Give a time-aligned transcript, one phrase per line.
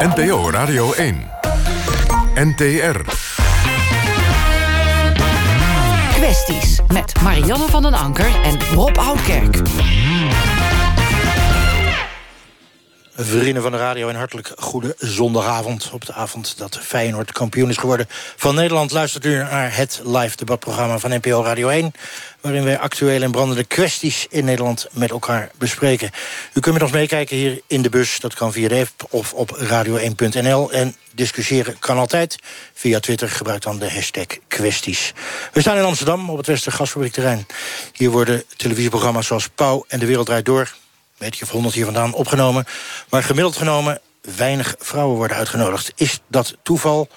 [0.00, 1.30] NPO Radio 1.
[2.34, 3.00] NTR.
[6.12, 9.56] Kwesties met Marianne van den Anker en Rob Oudkerk.
[13.22, 15.90] Vrienden van de radio, een hartelijk goede zondagavond.
[15.92, 18.90] Op de avond dat Feyenoord kampioen is geworden van Nederland...
[18.90, 21.92] luistert u naar het live debatprogramma van NPO Radio 1...
[22.40, 26.10] waarin wij actuele en brandende kwesties in Nederland met elkaar bespreken.
[26.52, 29.32] U kunt met ons meekijken hier in de bus, dat kan via de app of
[29.32, 30.72] op radio1.nl.
[30.72, 32.38] En discussiëren kan altijd.
[32.74, 35.12] Via Twitter gebruik dan de hashtag kwesties.
[35.52, 37.46] We staan in Amsterdam op het Westergasfabriekterrein.
[37.92, 40.78] Hier worden televisieprogramma's zoals Pauw en De Wereld Draait Door
[41.20, 42.64] weet je, of honderd hier vandaan opgenomen.
[43.10, 44.00] Maar gemiddeld genomen
[44.36, 45.92] weinig vrouwen worden uitgenodigd.
[45.96, 47.08] Is dat toeval?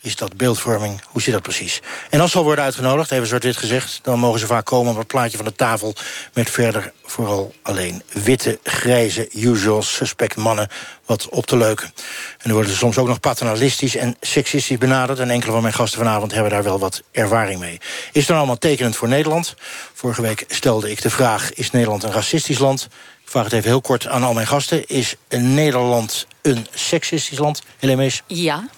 [0.00, 1.00] Is dat beeldvorming?
[1.06, 1.80] Hoe zit dat precies?
[2.10, 4.00] En als ze al worden uitgenodigd, even zwart-wit gezegd...
[4.02, 5.94] dan mogen ze vaak komen op het plaatje van de tafel...
[6.32, 10.68] met verder vooral alleen witte, grijze, usual suspect mannen...
[11.06, 11.86] wat op te leuken.
[11.86, 15.18] En dan worden ze soms ook nog paternalistisch en seksistisch benaderd...
[15.18, 17.80] en enkele van mijn gasten vanavond hebben daar wel wat ervaring mee.
[18.12, 19.54] Is dan allemaal tekenend voor Nederland?
[19.94, 21.52] Vorige week stelde ik de vraag...
[21.52, 22.88] is Nederland een racistisch land?
[23.28, 24.86] Ik vraag het even heel kort aan al mijn gasten.
[24.86, 27.62] Is Nederland een seksistisch land?
[27.78, 28.22] Helene Mees?
[28.26, 28.68] Ja.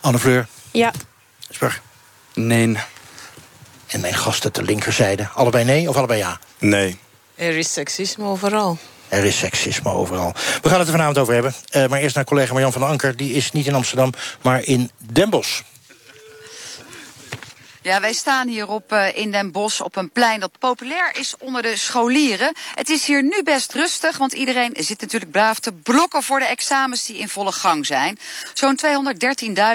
[0.00, 0.46] Anne Fleur?
[0.70, 0.92] Ja.
[1.50, 1.80] Spur?
[2.34, 2.76] Nee.
[3.86, 5.28] En mijn gasten ter linkerzijde.
[5.34, 6.38] Allebei nee of allebei ja?
[6.58, 6.98] Nee.
[7.34, 8.78] Er is seksisme overal.
[9.08, 10.32] Er is seksisme overal.
[10.62, 11.54] We gaan het er vanavond over hebben.
[11.70, 13.16] Uh, maar eerst naar collega Marjan van Anker.
[13.16, 14.12] Die is niet in Amsterdam,
[14.42, 15.62] maar in Den Bosch.
[17.88, 21.34] Ja, wij staan hier op, uh, in Den Bosch op een plein dat populair is
[21.38, 22.52] onder de scholieren.
[22.74, 26.44] Het is hier nu best rustig, want iedereen zit natuurlijk braaf te blokken voor de
[26.44, 28.18] examens die in volle gang zijn.
[28.54, 28.78] Zo'n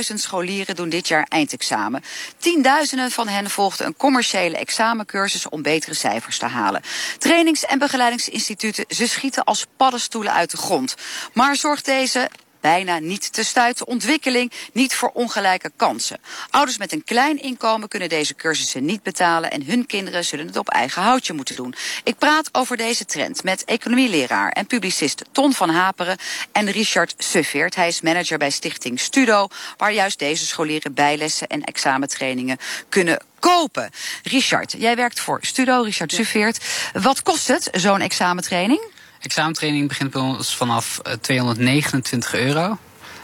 [0.10, 2.04] 213.000 scholieren doen dit jaar eindexamen.
[2.38, 6.82] Tienduizenden van hen volgden een commerciële examencursus om betere cijfers te halen.
[7.18, 10.96] Trainings- en begeleidingsinstituten, ze schieten als paddenstoelen uit de grond.
[11.34, 12.30] Maar zorgt deze
[12.64, 16.20] bijna niet te stuiten ontwikkeling, niet voor ongelijke kansen.
[16.50, 20.58] Ouders met een klein inkomen kunnen deze cursussen niet betalen en hun kinderen zullen het
[20.58, 21.76] op eigen houtje moeten doen.
[22.04, 26.18] Ik praat over deze trend met economieleraar en publicist Ton van Haperen
[26.52, 27.76] en Richard Suffert.
[27.76, 29.48] Hij is manager bij Stichting Studo,
[29.78, 32.58] waar juist deze scholieren bijlessen en examentrainingen
[32.90, 33.90] kunnen kopen.
[34.24, 36.66] Richard, jij werkt voor Studo, Richard Suffert.
[36.94, 38.93] Wat kost het, zo'n examentraining?
[39.24, 42.78] Examentraining begint bij ons vanaf 229 euro.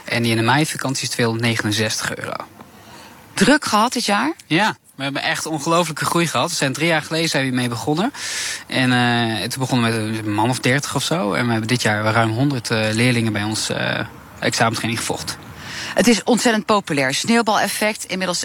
[0.04, 2.36] En die in de meivakantie is 269 euro.
[3.34, 4.32] Druk gehad dit jaar?
[4.46, 6.50] Ja, we hebben echt ongelooflijke groei gehad.
[6.50, 8.12] We zijn drie jaar geleden zijn we mee begonnen.
[8.66, 11.32] En uh, toen begonnen we met een man of 30 of zo.
[11.32, 13.98] En we hebben dit jaar ruim 100 uh, leerlingen bij ons uh,
[14.38, 15.38] examentraining gevolgd.
[15.94, 17.14] Het is ontzettend populair.
[17.14, 18.04] Sneeuwbaleffect.
[18.04, 18.44] Inmiddels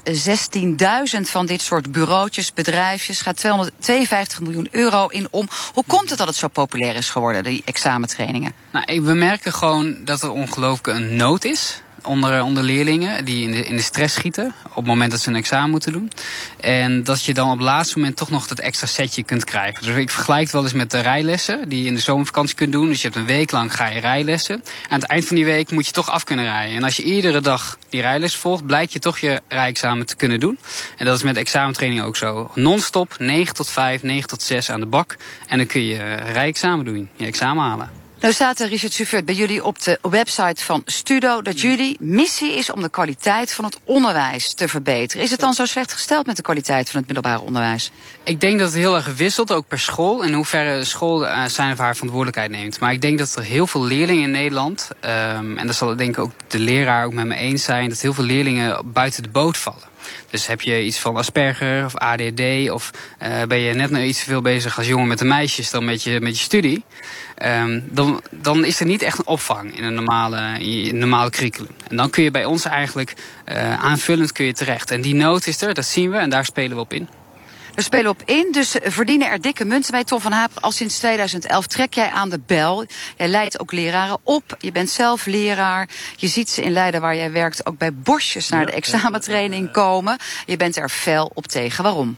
[1.15, 3.21] 16.000 van dit soort bureautjes, bedrijfjes.
[3.21, 5.47] Gaat 252 miljoen euro in om.
[5.73, 8.53] Hoe komt het dat het zo populair is geworden, die examentrainingen?
[8.71, 13.51] Nou, we merken gewoon dat er ongelooflijk een nood is onder, onder leerlingen die in
[13.51, 16.11] de, in de stress schieten op het moment dat ze een examen moeten doen.
[16.59, 19.85] En dat je dan op het laatste moment toch nog dat extra setje kunt krijgen.
[19.85, 22.71] Dus ik vergelijk het wel eens met de rijlessen die je in de zomervakantie kunt
[22.71, 22.87] doen.
[22.87, 24.63] Dus je hebt een week lang ga je rijlessen.
[24.89, 26.75] Aan het eind van die week moet je toch af kunnen rijden.
[26.75, 30.39] En als je iedere dag die rijles volgt, blijkt je toch je rijexamen te kunnen
[30.39, 30.59] doen.
[30.97, 32.51] En dat is met examentraining ook zo.
[32.53, 35.17] Non-stop, 9 tot 5, 9 tot 6 aan de bak.
[35.47, 38.04] En dan kun je rijexamen doen, je examen halen.
[38.19, 41.41] Nou staat er, Richard Suvert, bij jullie op de website van Studo...
[41.41, 45.23] dat jullie missie is om de kwaliteit van het onderwijs te verbeteren.
[45.23, 47.91] Is het dan zo slecht gesteld met de kwaliteit van het middelbare onderwijs?
[48.23, 50.23] Ik denk dat het heel erg wisselt, ook per school.
[50.23, 52.79] In hoeverre de school uh, zijn of haar verantwoordelijkheid neemt.
[52.79, 54.89] Maar ik denk dat er heel veel leerlingen in Nederland...
[55.05, 57.89] Um, en dat zal denk ik ook de leraar ook met me eens zijn...
[57.89, 59.93] dat heel veel leerlingen buiten de boot vallen.
[60.29, 62.91] Dus heb je iets van Asperger of ADD of
[63.23, 65.85] uh, ben je net nog iets te veel bezig als jongen met de meisjes dan
[65.85, 66.83] met je, met je studie.
[67.43, 70.57] Um, dan, dan is er niet echt een opvang in een normale,
[70.91, 71.75] normale curriculum.
[71.87, 73.13] En dan kun je bij ons eigenlijk
[73.45, 74.91] uh, aanvullend kun je terecht.
[74.91, 77.09] En die nood is er, dat zien we en daar spelen we op in.
[77.75, 80.03] We spelen op in, dus verdienen er dikke munten bij.
[80.03, 82.85] Tom van Haap, al sinds 2011 trek jij aan de bel.
[83.17, 84.55] Jij leidt ook leraren op.
[84.59, 85.89] Je bent zelf leraar.
[86.15, 90.17] Je ziet ze in Leiden waar jij werkt ook bij bosjes naar de examentraining komen.
[90.45, 91.83] Je bent er fel op tegen.
[91.83, 92.17] Waarom?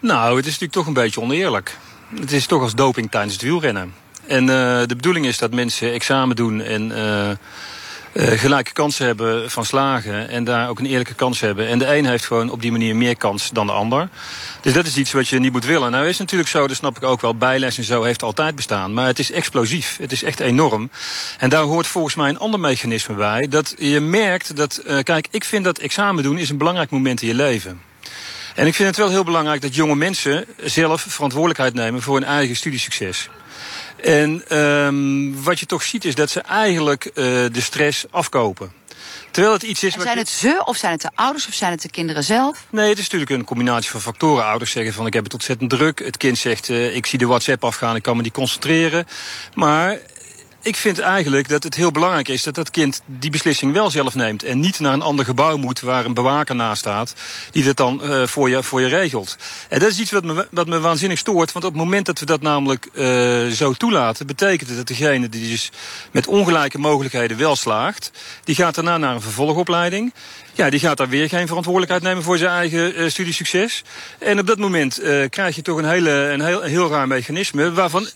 [0.00, 1.76] Nou, het is natuurlijk toch een beetje oneerlijk.
[2.20, 3.94] Het is toch als doping tijdens het wielrennen.
[4.26, 4.48] En uh,
[4.86, 6.90] de bedoeling is dat mensen examen doen en...
[6.90, 7.30] Uh,
[8.18, 11.68] gelijke kansen hebben van slagen en daar ook een eerlijke kans hebben.
[11.68, 14.08] En de een heeft gewoon op die manier meer kans dan de ander.
[14.60, 15.90] Dus dat is iets wat je niet moet willen.
[15.90, 18.94] Nou is natuurlijk zo, dat snap ik ook wel, bijles en zo heeft altijd bestaan.
[18.94, 19.96] Maar het is explosief.
[19.96, 20.90] Het is echt enorm.
[21.38, 23.48] En daar hoort volgens mij een ander mechanisme bij.
[23.48, 27.22] Dat je merkt dat, uh, kijk, ik vind dat examen doen is een belangrijk moment
[27.22, 27.80] in je leven.
[28.54, 32.28] En ik vind het wel heel belangrijk dat jonge mensen zelf verantwoordelijkheid nemen voor hun
[32.28, 33.28] eigen studiesucces.
[34.02, 38.72] En ehm, wat je toch ziet is dat ze eigenlijk eh, de stress afkopen.
[39.30, 39.94] Terwijl het iets is.
[39.94, 42.66] En zijn het ze of zijn het de ouders of zijn het de kinderen zelf?
[42.70, 44.44] Nee, het is natuurlijk een combinatie van factoren.
[44.44, 45.98] Ouders zeggen van ik heb het ontzettend druk.
[45.98, 49.06] Het kind zegt eh, ik zie de WhatsApp afgaan, ik kan me niet concentreren.
[49.54, 49.98] Maar
[50.66, 54.14] ik vind eigenlijk dat het heel belangrijk is dat dat kind die beslissing wel zelf
[54.14, 54.42] neemt.
[54.42, 57.14] En niet naar een ander gebouw moet waar een bewaker naast staat.
[57.50, 59.36] Die dat dan eh, voor, je, voor je regelt.
[59.68, 61.52] En dat is iets wat me, wat me waanzinnig stoort.
[61.52, 64.26] Want op het moment dat we dat namelijk eh, zo toelaten.
[64.26, 65.70] betekent het dat degene die dus
[66.10, 68.10] met ongelijke mogelijkheden wel slaagt.
[68.44, 70.12] die gaat daarna naar een vervolgopleiding.
[70.56, 73.84] Ja, die gaat daar weer geen verantwoordelijkheid nemen voor zijn eigen eh, studiesucces.
[74.18, 77.08] En op dat moment eh, krijg je toch een, hele, een, heel, een heel raar
[77.08, 77.72] mechanisme.
[77.72, 78.08] Waarvan.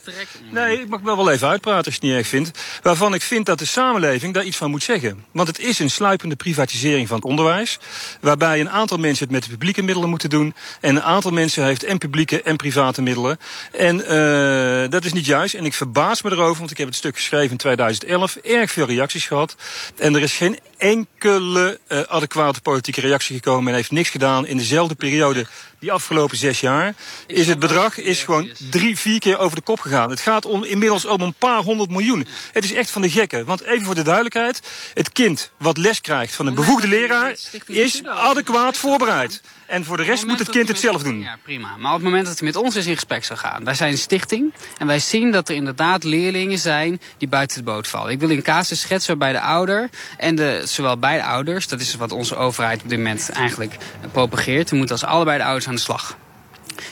[0.51, 2.51] Nee, ik mag wel wel even uitpraten als je het niet erg vindt.
[2.83, 5.25] Waarvan ik vind dat de samenleving daar iets van moet zeggen.
[5.33, 7.79] Want het is een sluipende privatisering van het onderwijs.
[8.21, 10.55] Waarbij een aantal mensen het met de publieke middelen moeten doen.
[10.81, 13.39] En een aantal mensen heeft en publieke en private middelen.
[13.73, 15.55] En eh, dat is niet juist.
[15.55, 18.37] En ik verbaas me erover, want ik heb het stuk geschreven in 2011.
[18.37, 19.57] Erg veel reacties gehad.
[19.97, 23.65] En er is geen enkele eh, adequate politieke reactie gekomen.
[23.65, 25.47] Men heeft niks gedaan in dezelfde periode.
[25.81, 26.95] Die afgelopen zes jaar
[27.27, 30.11] is het bedrag is gewoon drie, vier keer over de kop gegaan.
[30.11, 32.27] Het gaat om, inmiddels om een paar honderd miljoen.
[32.53, 33.45] Het is echt van de gekken.
[33.45, 34.61] Want even voor de duidelijkheid.
[34.95, 37.35] Het kind wat les krijgt van een bevoegde leraar
[37.67, 39.41] is adequaat voorbereid.
[39.71, 41.21] En voor de rest moet het kind het zelf doen.
[41.21, 41.77] Ja, prima.
[41.77, 43.65] Maar op het moment dat hij met ons eens in gesprek zou gaan.
[43.65, 47.65] Wij zijn een stichting en wij zien dat er inderdaad leerlingen zijn die buiten de
[47.65, 48.13] boot vallen.
[48.13, 51.95] Ik wil een casus schetsen waarbij de ouder en de, zowel beide ouders, dat is
[51.95, 53.77] wat onze overheid op dit moment eigenlijk
[54.13, 54.71] propageert.
[54.71, 56.17] We moeten als allebei de ouders aan de slag.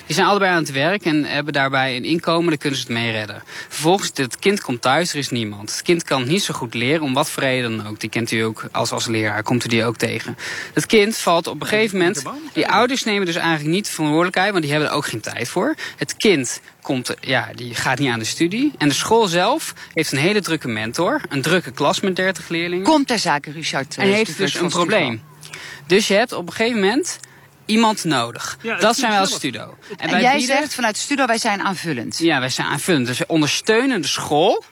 [0.07, 2.95] Die zijn allebei aan het werk en hebben daarbij een inkomen, daar kunnen ze het
[2.95, 3.43] mee redden.
[3.69, 5.71] Vervolgens, het kind komt thuis, er is niemand.
[5.71, 8.01] Het kind kan niet zo goed leren, om wat voor reden dan ook.
[8.01, 10.37] Die kent u ook als, als leraar, komt u die ook tegen.
[10.75, 12.23] Het kind valt op een gegeven moment...
[12.53, 15.49] Die ouders nemen dus eigenlijk niet de verantwoordelijkheid, want die hebben er ook geen tijd
[15.49, 15.75] voor.
[15.97, 18.73] Het kind komt, ja, die gaat niet aan de studie.
[18.79, 22.85] En de school zelf heeft een hele drukke mentor, een drukke klas met 30 leerlingen.
[22.85, 23.97] Komt ter zake, Richard.
[23.97, 25.23] En eh, heeft dus een probleem.
[25.87, 27.19] Dus je hebt op een gegeven moment
[27.69, 28.59] iemand nodig.
[28.63, 29.77] Ja, dat zijn wij als studo.
[29.97, 32.19] En, jij zegt vanuit Studio, wij zijn aanvullend.
[32.19, 33.07] Ja, wij zijn aanvullend.
[33.07, 34.65] Dus we ondersteunen de school.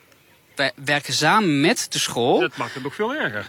[0.54, 2.40] Wij werken samen met de school.
[2.40, 3.48] Dat maakt het nog veel erger.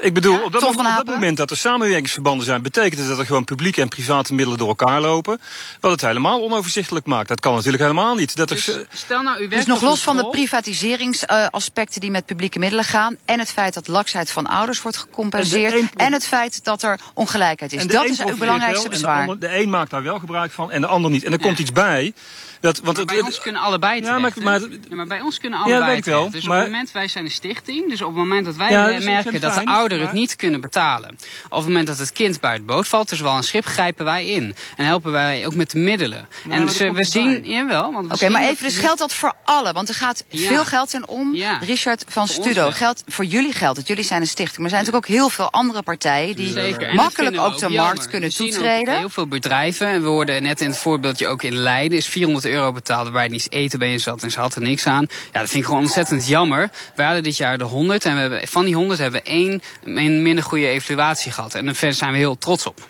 [0.00, 3.44] Ik bedoel, op, dat, op moment dat er samenwerkingsverbanden zijn, betekent het dat er gewoon
[3.44, 5.40] publieke en private middelen door elkaar lopen.
[5.80, 7.28] Wat het helemaal onoverzichtelijk maakt.
[7.28, 8.36] Dat kan natuurlijk helemaal niet.
[8.36, 12.58] Dat er, Dus stel nou, u Dus nog los van de privatiseringsaspecten die met publieke
[12.58, 13.16] middelen gaan...
[13.24, 15.72] en het feit dat laksheid van ouders wordt gecompenseerd...
[15.72, 17.86] En de een en het feit dat er ongelijkheid is.
[17.86, 19.24] Dat is uw profiteert belangrijkste wel bezwaar.
[19.24, 21.24] De, ander- de een maakt daar wel gebruik van en de ander niet.
[21.24, 22.12] En er komt iets bij.
[22.60, 25.38] Dat, want Maar het, bij ons kunnen allebei Ja, maar- maar- ja, maar bij ons
[25.38, 26.32] kunnen Ja, allebei weet ik wel, terecht.
[26.32, 29.32] Dus op het moment, wij zijn een stichting, dus op het moment dat wij merken
[29.32, 31.18] dat de fijn, ouderen het niet kunnen betalen.
[31.48, 34.26] Op het moment dat het kind buiten boot valt, dus wel een schip, grijpen wij
[34.26, 34.54] in.
[34.76, 36.28] En helpen wij ook met de middelen.
[36.50, 37.92] en dus, dat we zien, jawel.
[37.92, 39.74] want we Oké, maar dat- even, dus geldt dat voor allen?
[39.74, 40.48] Want er gaat Ja.
[40.48, 41.34] veel geld in om.
[41.34, 41.58] Ja.
[41.58, 42.72] Richard van Voor wel.
[42.72, 43.86] geldt, voor jullie geldt het.
[43.86, 44.56] Jullie zijn een stichting.
[44.56, 46.36] Maar er zijn natuurlijk ook heel veel andere partijen...
[46.36, 46.80] die Zeker.
[46.86, 47.80] Dat makkelijk ook de jammer.
[47.82, 48.98] markt kunnen We zien ook toetreden.
[48.98, 49.86] Heel veel bedrijven.
[49.86, 53.24] En we hoorden net in het voorbeeldje ook in Leiden is 400 euro betaald waarbij
[53.24, 55.06] je niet eten bij je zat en ze had er niks aan.
[55.32, 56.70] Ja, dat vind ik gewoon ontzettend jammer.
[56.94, 59.62] We hadden dit jaar de 100 en we hebben, van die 100 hebben we één
[59.84, 61.54] een minder goede evaluatie gehad.
[61.54, 62.88] En daar zijn we heel trots op.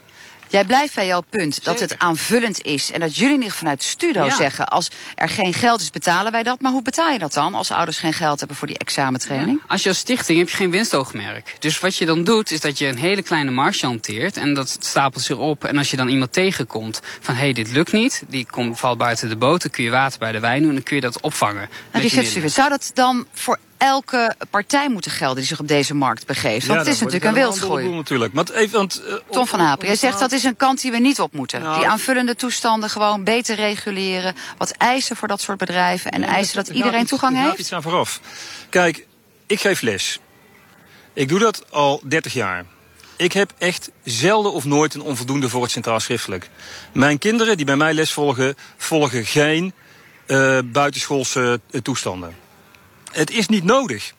[0.50, 2.90] Jij blijft bij jouw punt dat het aanvullend is.
[2.92, 4.36] En dat jullie niet vanuit Studo Ja.
[4.36, 4.68] zeggen...
[4.68, 6.60] als er geen geld is, betalen wij dat.
[6.60, 9.60] Maar hoe betaal je dat dan als ouders geen geld hebben voor die examentraining?
[9.66, 11.56] Als je als stichting heb je geen winstoogmerk.
[11.58, 14.36] Dus wat je dan doet, is dat je een hele kleine marge hanteert.
[14.36, 15.64] En dat stapelt zich op.
[15.64, 18.22] En als je dan iemand tegenkomt van hé, hey, dit lukt niet.
[18.28, 19.62] Die komt, valt buiten de boot.
[19.62, 20.68] Dan kun je water bij de wijn doen.
[20.68, 21.68] En dan kun je dat opvangen.
[21.90, 22.10] En.
[22.10, 26.66] Stuvert, zou dat dan voor elke partij moeten gelden die zich op deze markt begeeft?
[26.66, 27.88] Want het is natuurlijk een wilsgooi.
[27.88, 28.34] natuurlijk.
[28.34, 30.98] Want even, want, eh, Tom van Hapen, jij zegt dat is een kant die we
[30.98, 31.62] niet op moeten.
[31.62, 31.78] Nou.
[31.78, 34.34] die aanvullende toestanden gewoon beter reguleren.
[34.58, 36.10] Wat eisen voor dat soort bedrijven.
[36.10, 37.58] En eisen dat Er iedereen iets- toegang gaat heeft.
[37.58, 38.20] iets aan vooraf.
[38.68, 39.06] Kijk,
[39.46, 40.18] ik geef les.
[41.12, 42.64] Ik doe dat al 30 jaar.
[43.16, 46.50] Ik heb echt zelden of nooit een onvoldoende voor het Centraal Schriftelijk.
[46.92, 49.72] Mijn kinderen die bij mij les volgen, volgen geen
[50.26, 52.36] eh, buitenschoolse eh, toestanden.
[53.12, 54.12] Het is niet nodig.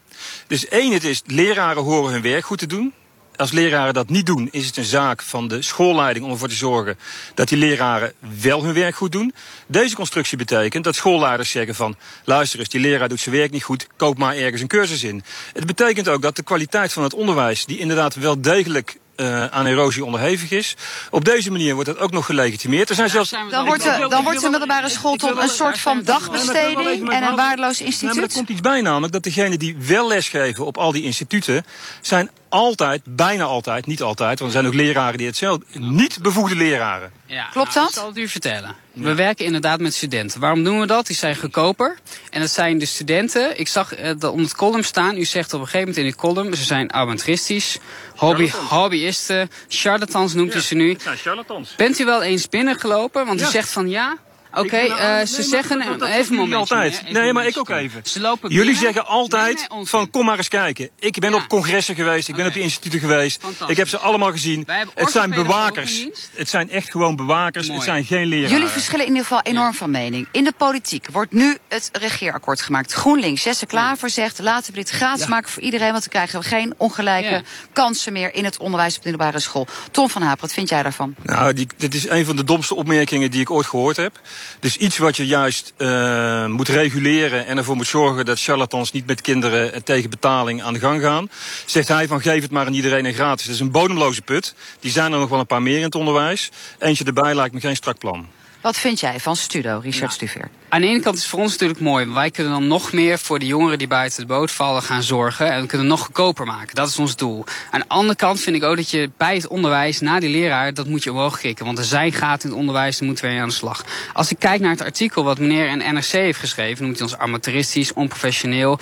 [0.47, 2.93] Dus één, het is leraren horen hun werk goed te doen.
[3.35, 6.55] Als leraren dat niet doen, is het een zaak van de schoolleiding om ervoor te
[6.55, 6.97] zorgen
[7.33, 9.33] dat die leraren wel hun werk goed doen.
[9.67, 11.95] Deze constructie betekent dat schoolleiders zeggen van
[12.25, 15.23] luister eens, die leraar doet zijn werk niet goed, koop maar ergens een cursus in.
[15.53, 19.65] Het betekent ook dat de kwaliteit van het onderwijs, die inderdaad wel degelijk eh, aan
[19.65, 20.75] erosie onderhevig is,
[21.09, 22.89] op deze manier wordt dat ook nog gelegitimeerd.
[22.89, 25.37] Er zijn zelfs zijn we Dan wordt, de, dan wil wordt de middelbare school tot
[25.37, 28.33] een soort van dagbesteding en een waardeloos Nee, maar er instituut.
[28.33, 31.65] komt iets bij namelijk dat degenen die wel lesgeven op al die instituten
[32.01, 36.21] zijn altijd, bijna altijd, niet altijd, want er zijn ook leraren die het zelf, niet
[36.21, 37.11] bevoegde leraren.
[37.25, 37.89] Ja, Klopt nou, dat?
[37.89, 38.75] Ik zal het u vertellen.
[38.93, 40.39] We werken inderdaad met studenten.
[40.39, 41.07] Waarom doen we dat?
[41.07, 41.97] Die zijn goedkoper.
[42.29, 43.59] En dat zijn de studenten.
[43.59, 45.17] Ik zag uh, om het column staan.
[45.17, 46.55] U zegt op een gegeven moment in die column.
[46.55, 47.77] Ze zijn avantristisch.
[48.15, 49.51] Hobby, hobbyisten.
[49.67, 50.89] Charlatans noemt u ze nu.
[50.89, 51.75] Het zijn charlatans.
[51.75, 53.25] Bent u wel eens binnengelopen?
[53.25, 54.17] Want u zegt van ja.
[54.53, 55.77] Oké, uh, nou- ze nee, zeggen...
[55.77, 56.75] maar dat- dat even een doen jullie momentje.
[56.75, 57.01] altijd.
[57.01, 58.01] even Nee, maar ik ook even.
[58.03, 58.81] Ze lopen Jullie binnen.
[58.83, 59.87] zeggen altijd Nee, nee, onzin.
[59.87, 60.89] van kom maar eens kijken.
[60.99, 61.35] Ik ben Ja.
[61.35, 63.43] op congressen geweest, ik ben op de instituten geweest.
[63.67, 64.67] Ik heb ze allemaal gezien.
[64.95, 66.05] Het zijn bewakers.
[66.33, 67.65] Het zijn echt gewoon bewakers.
[67.67, 67.79] Mooi.
[67.79, 68.51] Het zijn geen leraren.
[68.51, 70.27] Jullie verschillen in ieder geval enorm van mening.
[70.31, 72.93] In de politiek wordt nu het regeerakkoord gemaakt.
[72.93, 74.39] GroenLinks, Jesse Klaver zegt...
[74.39, 75.29] laten we dit gratis Ja.
[75.29, 75.91] maken voor iedereen...
[75.91, 77.41] want dan krijgen we geen ongelijke Ja.
[77.73, 78.33] kansen meer...
[78.33, 79.67] in het onderwijs op de middelbare school.
[79.91, 81.15] Tom van Haap, wat vind jij daarvan?
[81.23, 84.19] Nou, die, dit is een van de domste opmerkingen die ik ooit gehoord heb.
[84.59, 89.05] Dus iets wat je juist eh, moet reguleren en ervoor moet zorgen dat charlatans niet
[89.05, 91.29] met kinderen eh, tegen betaling aan de gang gaan.
[91.65, 93.45] Zegt hij van geef het maar aan iedereen en gratis.
[93.45, 94.55] Dat is een bodemloze put.
[94.79, 96.49] Die zijn er nog wel een paar meer in het onderwijs.
[96.79, 98.27] Eentje erbij lijkt me geen strak plan.
[98.61, 100.49] Wat vind jij van Studo, Richard Stuveer?
[100.69, 102.05] Aan de ene kant is het voor ons natuurlijk mooi.
[102.05, 105.51] Wij kunnen dan nog meer voor de jongeren die buiten de boot vallen gaan zorgen.
[105.51, 106.75] En we kunnen het nog goedkoper maken.
[106.75, 107.43] Dat is ons doel.
[107.71, 110.73] Aan de andere kant vind ik ook dat je bij het onderwijs, na die leraar,
[110.73, 111.65] dat moet je omhoog krikken.
[111.65, 113.85] Want er zijn gaten in het onderwijs, daar moeten we aan de slag.
[114.13, 117.17] Als ik kijk naar het artikel wat meneer in NRC heeft geschreven, noemt hij ons
[117.17, 118.79] amateuristisch, onprofessioneel.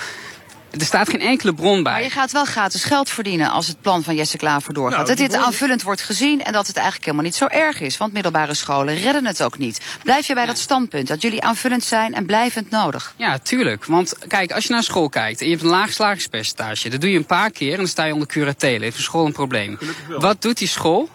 [0.71, 1.93] Er staat geen enkele bron bij.
[1.93, 5.05] Maar je gaat wel gratis geld verdienen als het plan van Jesse Klaver doorgaat.
[5.05, 7.97] Nou, dat dit aanvullend wordt gezien en dat het eigenlijk helemaal niet zo erg is.
[7.97, 9.81] Want middelbare scholen redden het ook niet.
[10.03, 13.13] Blijf je bij dat standpunt dat jullie aanvullend zijn en blijvend nodig?
[13.17, 13.85] Ja, tuurlijk.
[13.85, 17.11] Want kijk, als je naar school kijkt en je hebt een laag slagingspercentage, dat doe
[17.11, 18.83] je een paar keer en dan sta je onder curatele.
[18.83, 19.77] Heeft een school een probleem.
[20.07, 21.09] Wat doet die school?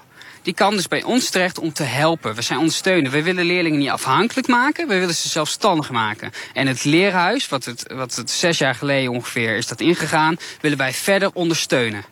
[0.44, 2.34] Die kan dus bij ons terecht om te helpen.
[2.34, 3.10] We zijn ondersteunen.
[3.10, 4.88] We willen leerlingen niet afhankelijk maken.
[4.88, 6.32] We willen ze zelfstandig maken.
[6.52, 10.78] En het leerhuis, wat het, wat het zes jaar geleden ongeveer is dat ingegaan, willen
[10.78, 12.04] wij verder ondersteunen.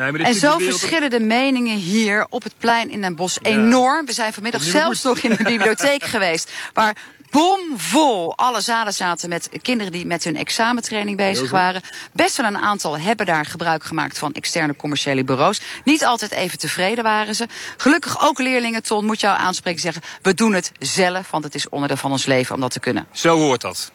[0.00, 4.06] Nee, En zo de verschillen de meningen hier op het plein in Den Bosch enorm.
[4.06, 6.52] We zijn vanmiddag zelfs nog in de bibliotheek geweest.
[6.72, 6.96] Waar
[7.30, 11.82] bomvol alle zalen zaten met kinderen die met hun examentraining bezig waren.
[12.12, 15.60] Best wel een aantal hebben daar gebruik gemaakt van externe commerciële bureaus.
[15.84, 17.46] Niet altijd even tevreden waren ze.
[17.76, 20.02] Gelukkig ook leerlingen, Ton, moet jou aanspreken zeggen...
[20.22, 23.06] we doen het zelf, want het is onderdeel van ons leven om dat te kunnen.
[23.12, 23.90] Zo hoort dat.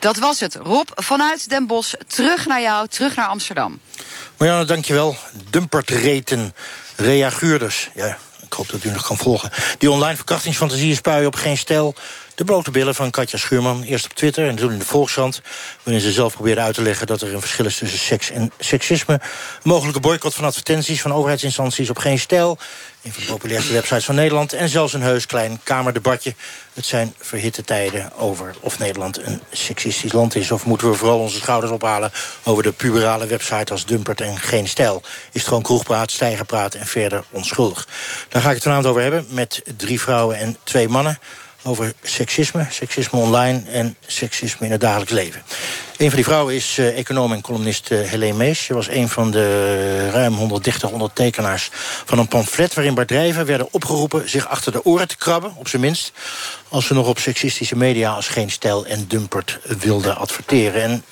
[0.00, 0.54] Dat was het.
[0.54, 3.80] Rob, vanuit Den Bosch, terug naar jou, terug naar Amsterdam.
[4.36, 5.16] Marianne, dankjewel.
[5.50, 6.54] Dumpertreten,
[6.96, 7.90] reaguurders.
[7.94, 9.50] Ja, ik hoop dat u nog kan volgen.
[9.78, 11.94] Die online verkrachtingsfantasieën spuien op geen stijl.
[12.40, 13.82] De blote billen van Katja Schuurman.
[13.82, 15.42] Eerst op Twitter en toen in de Volkskrant.
[15.82, 18.52] Waarin ze zelf probeerde uit te leggen dat er een verschil is tussen seks en
[18.58, 19.20] seksisme.
[19.62, 22.58] Mogelijke boycott van advertenties van overheidsinstanties op geen stijl.
[23.02, 24.52] Een van de populairste websites van Nederland.
[24.52, 26.34] En zelfs een heus klein kamerdebatje.
[26.72, 30.50] Het zijn verhitte tijden over of Nederland een seksistisch land is.
[30.50, 32.12] Of moeten we vooral onze schouders ophalen
[32.44, 35.02] over de puberale website als Dumpert en Geen Stijl.
[35.04, 37.88] Is het gewoon kroegpraat, stijgerpraat en verder onschuldig.
[38.28, 41.18] Daar ga ik het vanavond over hebben met drie vrouwen en twee mannen
[41.62, 45.42] over seksisme, seksisme online en seksisme in het dagelijks leven.
[45.96, 48.64] Een van die vrouwen is uh, econoom en columnist uh, Helene Mees.
[48.64, 51.68] Ze was een van de ruim 130 ondertekenaars
[52.04, 52.74] van een pamflet...
[52.74, 56.12] waarin bedrijven werden opgeroepen zich achter de oren te krabben, op zijn minst...
[56.68, 60.82] als ze nog op seksistische media als Geen Stijl en Dumpert wilden adverteren.
[60.82, 61.04] En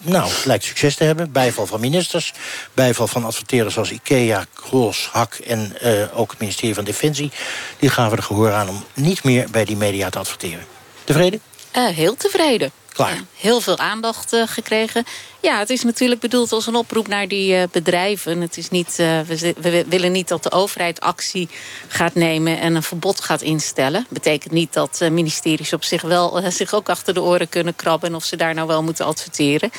[0.00, 1.32] nou, het lijkt succes te hebben.
[1.32, 2.32] Bijval van ministers,
[2.74, 5.34] bijval van adverteerders als IKEA, Gros, Hak...
[5.34, 7.30] en uh, ook het ministerie van Defensie.
[7.78, 10.66] Die gaven er gehoor aan om niet meer bij die media te adverteren.
[11.04, 11.40] Tevreden?
[11.76, 12.72] Uh, heel tevreden.
[12.92, 13.14] Klaar.
[13.14, 15.04] Ja, heel veel aandacht uh, gekregen.
[15.42, 18.40] Ja, het is natuurlijk bedoeld als een oproep naar die uh, bedrijven.
[18.40, 21.48] Het is niet, uh, we, willen niet dat de overheid actie
[21.88, 24.06] gaat nemen en een verbod gaat instellen.
[24.08, 28.14] Betekent niet dat ministeries op zich wel zich ook achter de oren kunnen krabben en
[28.14, 29.70] of ze daar nou wel moeten adverteren.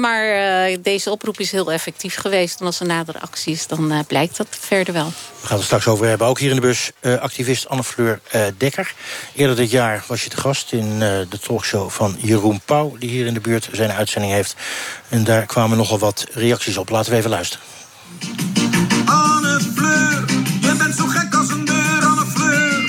[0.00, 0.26] maar
[0.80, 2.60] deze oproep is heel effectief geweest.
[2.60, 5.12] En als er nadere actie is, dan blijkt dat verder wel.
[5.40, 6.26] We gaan het straks over hebben.
[6.26, 8.20] Ook hier in de bus activist Anne-Fleur
[8.56, 8.94] Dekker.
[9.34, 12.96] Eerder dit jaar was je te gast in de talkshow van Jeroen Pauw...
[12.98, 14.56] die hier in de buurt zijn uitzending heeft.
[15.08, 16.88] En daar kwamen nogal wat reacties op.
[16.88, 17.66] Laten we even luisteren.
[19.04, 20.24] Anne Fleur,
[20.60, 22.84] je bent zo gek als een deur, Anne Fleur.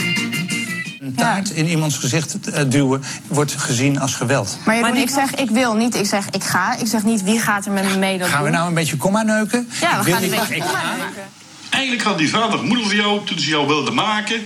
[0.99, 2.37] Een taart in iemands gezicht
[2.71, 4.57] duwen wordt gezien als geweld.
[4.65, 6.77] Maar, maar ik zeg ik wil niet, ik zeg ik ga.
[6.77, 8.97] Ik zeg niet wie gaat er met me mee dat Gaan we nou een beetje
[8.97, 9.69] komma neuken?
[9.81, 11.23] Ja, we wil gaan een niet, beetje komma neuken.
[11.69, 14.45] Eigenlijk had die vader of moeder van jou, toen ze jou wilden maken...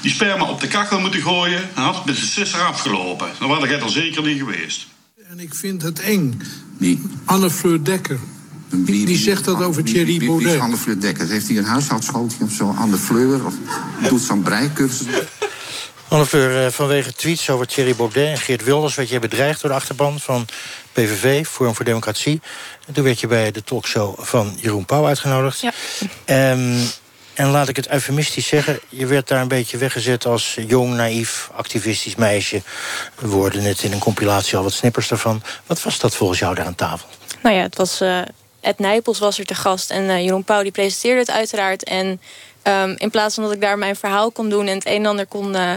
[0.00, 1.68] die sperma op de kachel moeten gooien...
[1.74, 3.28] en had het met zijn zuster afgelopen.
[3.38, 4.86] Dan was jij er zeker niet geweest.
[5.30, 6.40] En ik vind het eng.
[6.78, 7.02] Wie?
[7.24, 8.18] Anne Fleur Dekker.
[8.68, 10.54] Wie, Die zegt dat over wie- Thierry wie- wie Baudet.
[10.54, 11.28] is Anne Fleur Dekker?
[11.28, 12.74] Heeft hij een huishoudschooltje of zo?
[12.78, 13.46] Anne Fleur?
[13.46, 13.54] Of
[14.08, 15.06] doet zo'n breikursus?
[16.08, 18.94] Anne Fleur, eh, vanwege tweets over Thierry Baudet en Geert Wilders...
[18.94, 20.46] werd jij bedreigd door de achterban van
[20.92, 22.40] PVV, Forum voor Democratie.
[22.86, 25.60] En toen werd je bij de talkshow van Jeroen Pauw uitgenodigd.
[25.60, 25.72] Ja.
[26.24, 26.76] Ehm,
[27.40, 28.80] en laat ik het eufemistisch zeggen...
[28.88, 32.62] je werd daar een beetje weggezet als jong, naïef, activistisch meisje.
[33.18, 35.42] We worden net in een compilatie al wat snippers daarvan.
[35.66, 37.08] Wat was dat volgens jou daar aan tafel?
[37.42, 38.00] Nou ja, het was...
[38.00, 38.20] eh
[38.60, 41.84] Ed Nijpels was er te gast en eh, Jeroen Pauw die presenteerde het uiteraard.
[41.84, 42.20] En
[42.62, 44.66] ehm, in plaats van dat ik daar mijn verhaal kon doen...
[44.66, 45.72] en het een en ander kon, eh,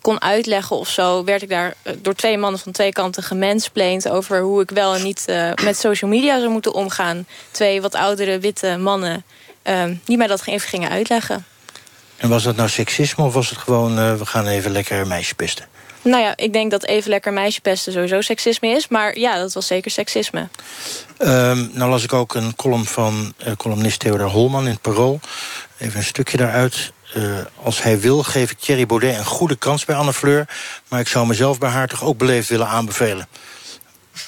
[0.00, 1.24] kon uitleggen of zo...
[1.24, 4.08] werd ik daar door twee mannen van twee kanten gemansplained...
[4.08, 5.24] over hoe ik wel en niet
[5.64, 7.26] met social media zou moeten omgaan.
[7.50, 9.24] Twee wat oudere witte mannen
[10.04, 11.44] die mij dat even gingen uitleggen.
[12.16, 13.98] En was dat nou seksisme of was het gewoon...
[13.98, 15.66] eh, we gaan even lekker meisje pesten?
[16.02, 18.88] Nou ja, ik denk dat even lekker meisje pesten sowieso seksisme is.
[18.88, 20.48] Maar ja, dat was zeker seksisme.
[21.18, 25.20] Ehm, nou las ik ook een column van eh, columnist Theodor Holman in het Parool.
[25.78, 26.92] Even een stukje daaruit.
[27.14, 27.22] Eh,
[27.62, 30.48] als hij wil, geef ik Thierry Baudet een goede kans bij Anne Fleur.
[30.88, 33.28] Maar ik zou mezelf bij haar toch ook beleefd willen aanbevelen.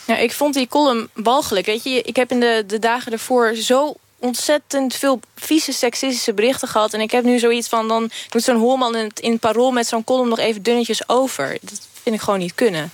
[0.06, 1.66] Ja, ik vond die column walgelijk.
[1.66, 6.68] Weet je, ik heb in de, de dagen ervoor zo ontzettend veel vieze seksistische berichten
[6.68, 6.94] gehad.
[6.94, 9.86] En ik heb nu zoiets van, dan doet zo'n Holman in het, in parool met
[9.86, 11.58] zo'n column nog even dunnetjes over.
[11.60, 12.90] Dat vind ik gewoon niet kunnen.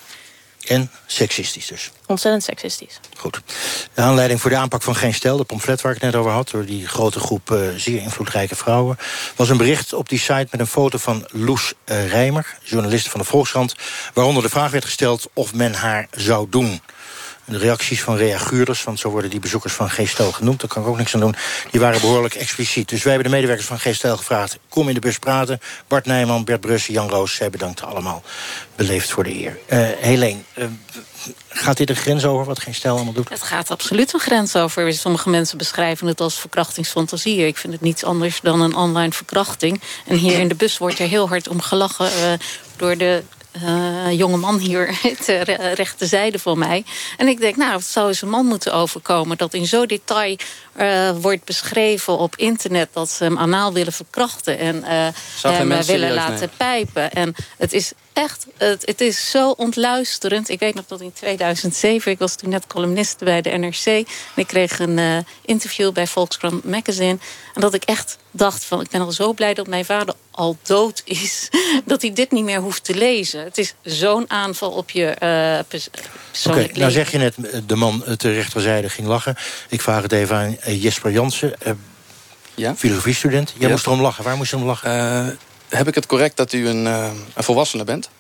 [0.67, 1.91] En seksistisch dus.
[2.07, 3.01] Ontzettend seksistisch.
[3.17, 3.41] Goed.
[3.95, 6.33] De aanleiding voor de aanpak van Geen Stel, de pamflet waar ik het net over
[6.33, 6.51] had...
[6.51, 8.99] door die grote groep eh, zeer invloedrijke vrouwen...
[9.37, 12.59] was een bericht op die site met een foto van Loes eh, Rijmer...
[12.63, 13.75] journaliste van de Volkskrant...
[14.15, 16.81] waaronder de vraag werd gesteld of men haar zou doen.
[17.45, 20.61] De reacties van reaguurders, want zo worden die bezoekers van Geestel genoemd...
[20.61, 21.35] daar kan ik ook niks aan doen,
[21.71, 22.89] die waren behoorlijk expliciet.
[22.89, 24.59] Dus wij hebben de medewerkers van Geestel gevraagd...
[24.69, 25.61] kom in de bus praten.
[25.89, 28.23] Bart Nijman, Bert Brussen, Jan Roos, zij bedankt allemaal.
[28.77, 29.59] Beleefd voor de eer.
[29.67, 30.67] Eh Helene, eh,
[31.49, 33.29] gaat dit een grens over wat Geestel allemaal doet?
[33.29, 34.93] Het gaat absoluut een grens over.
[34.93, 37.47] Sommige mensen beschrijven het als verkrachtingsfantasieën.
[37.47, 39.81] Ik vind het niets anders dan een online verkrachting.
[40.07, 42.33] En hier in de bus wordt er heel hard om gelachen eh,
[42.77, 43.23] door de
[43.53, 46.85] eh jonge man hier ter eh, rechterzijde van mij.
[47.17, 49.37] En ik denk, nou, het zou eens een man moeten overkomen...
[49.37, 50.37] dat in zo'n detail
[50.73, 52.89] eh, wordt beschreven op internet...
[52.93, 55.09] dat ze hem anaal willen verkrachten en eh,
[55.43, 56.51] hem willen laten nemen.
[56.57, 57.13] pijpen.
[57.13, 60.49] En het is echt, het, het is zo ontluisterend.
[60.49, 63.85] Ik weet nog dat in 2007, ik was toen net columniste bij de NRC...
[63.87, 64.05] en
[64.35, 67.19] ik kreeg een eh, interview bij Volkskrant Magazine...
[67.55, 70.57] en dat ik echt dacht van, ik ben al zo blij dat mijn vader al
[70.63, 71.49] dood is...
[71.85, 73.45] dat hij dit niet meer hoeft te lezen.
[73.45, 76.93] Het is zo'n aanval op je eh, pers- Oké, persoonlijk nou leven.
[76.93, 77.35] zeg je net,
[77.69, 79.37] de man ter rechterzijde ging lachen.
[79.69, 81.55] Ik vraag het even aan Jesper Jansen,
[82.55, 82.75] Ja?
[82.77, 83.53] filosofiestudent.
[83.59, 83.69] Jij Ja.
[83.75, 84.25] moest erom lachen.
[84.25, 85.39] Waar moest je om lachen?
[85.73, 88.11] Eh, heb ik het correct dat u een, eh, een volwassene bent?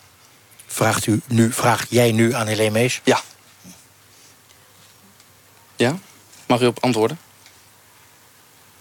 [0.66, 3.00] Vraagt, u nu, vraag jij nu aan Helene Mees?
[3.04, 3.20] Ja.
[5.76, 5.98] Ja?
[6.46, 7.18] Mag u op antwoorden?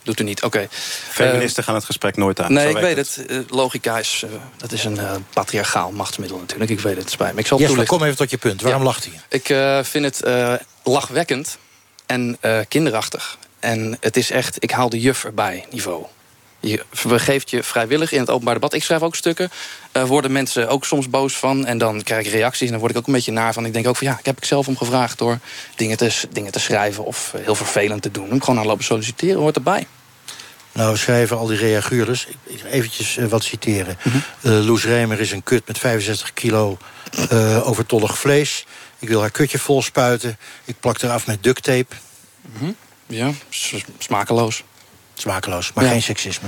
[0.04, 0.68] Doet u niet, oké.
[1.10, 2.54] Feministen gaan het gesprek nooit aan.
[2.54, 3.26] Nee, ik weet het.
[3.28, 6.72] Eh, logica is, eh, dat is een eh, patriarchaal machtsmiddel natuurlijk.
[6.72, 7.40] Ik weet het, het spijt me.
[7.40, 7.98] Ik zal Jesper, toelichten.
[7.98, 8.62] kom even tot je punt.
[8.62, 8.88] Waarom Ja.
[8.88, 9.20] lacht hij?
[9.30, 10.54] Ik eh, vind het eh,
[10.84, 11.58] lachwekkend
[12.06, 13.38] en eh, kinderachtig.
[13.60, 16.06] En het is echt, ik haal de juf erbij niveau.
[16.62, 18.74] Je geeft je vrijwillig in het openbaar debat.
[18.74, 19.50] Ik schrijf ook stukken.
[19.92, 21.66] eh worden mensen ook soms boos van.
[21.66, 22.66] En dan krijg ik reacties.
[22.66, 23.66] En dan word ik ook een beetje naar van.
[23.66, 25.40] Ik denk ook van ja, ik heb ik zelf om gevraagd door
[25.76, 27.06] dingen te, dingen te schrijven.
[27.06, 28.32] Of eh, heel vervelend te doen.
[28.32, 29.88] Om gewoon aan lopen solliciteren hoort erbij.
[30.72, 32.26] Nou, schrijven al die reaguurders.
[32.26, 33.98] Ik, ik eventjes eh, wat citeren.
[34.42, 36.78] Eh, Loes Remer is een kut met 65 kilo
[37.64, 38.66] overtollig vlees.
[39.00, 40.38] Ik wil haar kutje vol spuiten.
[40.66, 41.96] Ik plak eraf met duct tape.
[43.08, 44.64] Ja, s- smakeloos.
[45.14, 45.90] Smakeloos, maar Ja.
[45.90, 46.48] geen seksisme.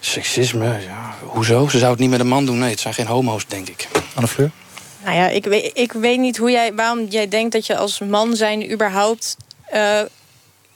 [0.00, 1.14] Seksisme, ja.
[1.22, 1.68] Hoezo?
[1.68, 2.58] Ze zou het niet met een man doen.
[2.58, 3.88] Nee, het zijn geen homo's, denk ik.
[4.14, 4.50] Anne Fleur?
[5.04, 7.98] Nou ja, ik weet, ik weet niet hoe jij, waarom jij denkt dat je als
[7.98, 10.00] man zijn überhaupt eh,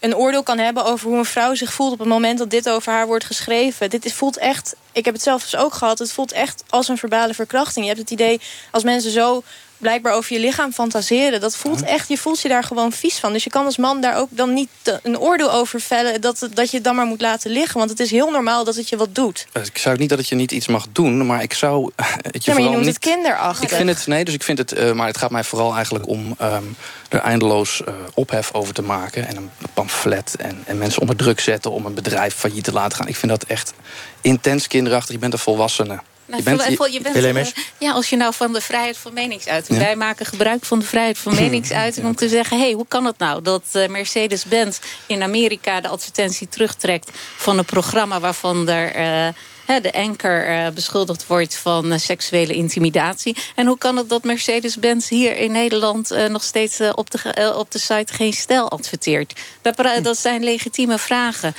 [0.00, 2.68] een oordeel kan hebben over hoe een vrouw zich voelt op het moment dat dit
[2.70, 3.90] over haar wordt geschreven.
[3.90, 6.88] Dit is, voelt echt, ik heb het zelf dus ook gehad, het voelt echt als
[6.88, 7.84] een verbale verkrachting.
[7.86, 9.42] Je hebt het idee als mensen zo
[9.78, 11.40] blijkbaar over je lichaam fantaseren.
[11.40, 13.32] Dat voelt echt, je voelt je daar gewoon vies van.
[13.32, 16.48] Dus je kan als man daar ook dan niet eh, een oordeel over vellen dat,
[16.54, 17.78] dat je het dan maar moet laten liggen.
[17.78, 19.46] Want het is heel normaal dat het je wat doet.
[19.52, 22.04] Eh, Ik zou niet dat het je niet iets mag doen, maar ik zou het
[22.04, 22.94] je Ja, maar je vooral noemt niet...
[22.94, 23.70] het kinderachtig.
[23.70, 26.08] Ik vind het, nee, dus ik vind het, eh, maar het gaat mij vooral eigenlijk
[26.08, 26.64] om ehm,
[27.08, 27.82] er eindeloos
[28.14, 29.26] ophef over te maken.
[29.28, 32.96] En een pamflet en, en mensen onder druk zetten om een bedrijf failliet te laten
[32.98, 33.08] gaan.
[33.08, 33.72] Ik vind dat echt
[34.20, 35.14] intens kinderachtig.
[35.14, 36.00] Je bent een volwassene.
[36.28, 37.46] Nou, je bent, vol- vol- je bent, Helene eh,
[37.78, 39.78] ja, als je nou van de vrijheid van meningsuiting...
[39.78, 39.84] Ja.
[39.84, 42.06] wij maken gebruik van de vrijheid van meningsuiting...
[42.06, 45.80] om te zeggen, hé, hey, hoe kan het nou dat eh, Mercedes-Benz in Amerika...
[45.80, 48.94] de advertentie terugtrekt van een programma waarvan er...
[48.94, 49.28] eh,
[49.68, 53.36] de anker eh, beschuldigd wordt van eh, seksuele intimidatie.
[53.54, 57.70] En hoe kan het dat Mercedes-Benz hier in Nederland eh, nog steeds op, de, op
[57.70, 59.32] de site geen stijl adverteert?
[59.62, 61.54] Dat, pra- dat zijn legitieme vragen.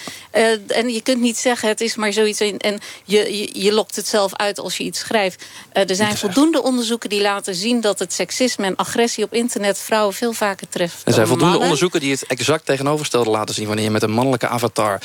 [0.67, 2.39] En je kunt niet zeggen, het is maar zoiets.
[2.39, 5.45] En, je, je, je lokt het zelf uit als je iets schrijft.
[5.71, 10.13] Er zijn voldoende onderzoeken die laten zien dat het seksisme en agressie op internet vrouwen
[10.13, 11.01] veel vaker treft.
[11.05, 11.61] Er zijn voldoende mannen.
[11.61, 13.67] onderzoeken die het exact tegenovergelde laten zien.
[13.67, 15.01] Wanneer je met een mannelijke avatar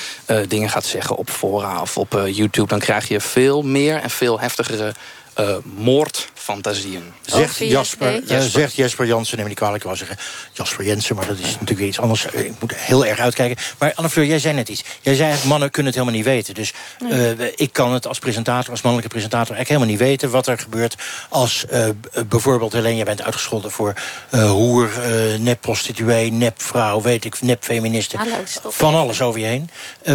[0.48, 4.40] dingen gaat zeggen op fora of op YouTube, dan krijg je veel meer en veel
[4.40, 4.94] heftigere
[5.34, 7.02] eh, moordfantasieën.
[7.24, 10.16] Zegt Jasper, eh, zegt Jesper Jansen, neem me niet kwalijk, ik wou zeggen
[10.52, 12.26] Jasper Jensen, maar dat is natuurlijk weer iets anders.
[12.26, 13.64] Eh, Ik moet heel erg uitkijken.
[13.78, 14.84] Maar Anne-Fleur, jij zei net iets.
[15.00, 16.54] Jij zei, mannen kunnen het helemaal niet weten.
[16.54, 16.72] Dus
[17.10, 19.54] eh, ik kan het als presentator, als mannelijke presentator...
[19.54, 20.94] eigenlijk helemaal niet weten wat er gebeurt
[21.28, 21.88] als eh,
[22.28, 22.72] bijvoorbeeld...
[22.72, 23.94] Helene, jij bent uitgescholden voor
[24.30, 27.00] eh hoer, eh nep-prostituee, nep-vrouw...
[27.00, 28.18] weet ik, nep-feministen.
[28.18, 29.70] Hallo, stop Van alles over je heen.
[30.02, 30.14] Eh,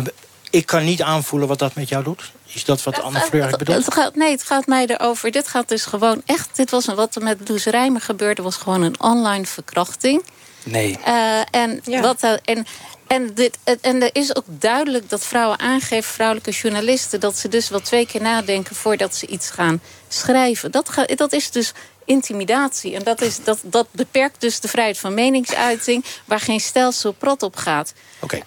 [0.49, 2.31] ik kan niet aanvoelen wat dat met jou doet.
[2.53, 3.85] Is dat wat Anne-Fleur eigenlijk bedoelt?
[3.85, 5.31] Het gaat, nee, het gaat mij erover.
[5.31, 6.49] Dit gaat dus gewoon echt.
[6.55, 10.23] Dit was een, wat er met Loes Rijmer gebeurde, was gewoon een online verkrachting.
[10.63, 10.97] Nee.
[11.05, 12.65] Eh, en, wat, er- en,
[13.07, 17.69] en, dit, en er is ook duidelijk dat vrouwen aangeven, vrouwelijke journalisten, dat ze dus
[17.69, 20.71] wel twee keer nadenken voordat ze iets gaan schrijven.
[20.71, 21.73] Dat, ga, dat is dus
[22.05, 22.95] intimidatie.
[22.95, 27.43] En dat, is, dat, dat beperkt dus de vrijheid van meningsuiting, waar geen stelsel prot
[27.43, 27.93] op gaat.
[28.19, 28.39] Oké,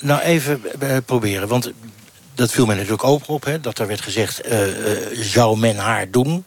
[0.00, 1.48] nou even eh, proberen.
[1.48, 1.72] Want
[2.34, 3.44] dat viel mij natuurlijk ook op.
[3.44, 6.44] Hè, dat er werd gezegd, eh, eh, zou men haar doen?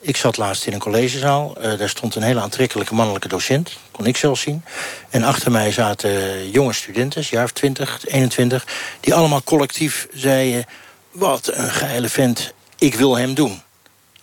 [0.00, 1.56] Ik zat laatst in een collegezaal.
[1.56, 3.78] eh, daar stond een hele aantrekkelijke mannelijke docent.
[3.90, 4.64] Kon ik zelfs zien.
[5.10, 8.66] En achter mij zaten jonge studenten, jaar of 20, 21...
[9.00, 10.64] die allemaal collectief zeiden...
[11.10, 13.62] wat een geile vent, ik wil hem doen.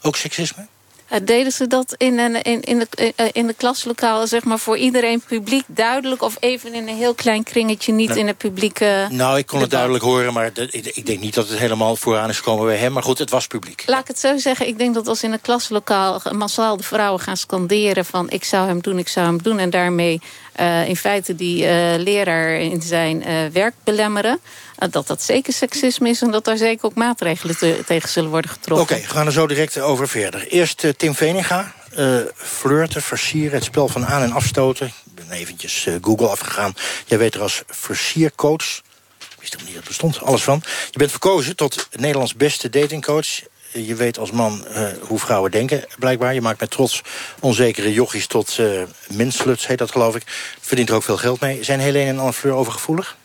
[0.02, 0.68] Ook seksisme?
[1.10, 4.60] Eh, Deden ze dat in, een, in, in, de, eh, in de klaslokaal, zeg maar,
[4.60, 6.22] voor iedereen publiek duidelijk?
[6.22, 8.18] Of even in een heel klein kringetje, niet Nee.
[8.18, 9.08] in het publieke...
[9.10, 11.96] Nou, ik kon het duidelijk horen, maar de- ik, ik denk niet dat het helemaal
[11.96, 12.92] vooraan is gekomen bij hem.
[12.92, 13.84] Maar goed, het was publiek.
[13.88, 17.20] Laat ik het zo zeggen, ik denk dat als in een klaslokaal massaal de vrouwen
[17.22, 19.60] gaan scanderen van ik zou hem doen, ik zou hem doen.
[19.60, 20.22] En daarmee
[20.54, 24.40] eh, in feite die eh, leraar in zijn eh, werk belemmeren.
[24.80, 28.30] Eh, dat dat zeker seksisme is en dat daar zeker ook maatregelen te- tegen zullen
[28.30, 28.96] worden getroffen.
[28.98, 30.48] Oké, we gaan er zo direct over verder.
[30.48, 31.74] Eerst eh, Tim Veninga.
[31.96, 34.88] eh, flirten, versieren, het spel van aan- en afstoten.
[34.88, 36.74] Ik ben eventjes eh, Google afgegaan.
[37.06, 38.82] Jij weet er als versiercoach...
[39.20, 40.62] Ik wist niet dat bestond, alles van.
[40.92, 43.28] Je bent verkozen tot Nederlands beste datingcoach.
[43.72, 46.34] Eh, Je weet als man eh, hoe vrouwen denken, blijkbaar.
[46.34, 47.02] Je maakt met trots
[47.40, 50.24] onzekere jochies tot eh mensluts, heet dat geloof ik.
[50.62, 51.64] Verdient er ook veel geld mee.
[51.64, 53.18] Zijn Helene en Anne-Fleur overgevoelig?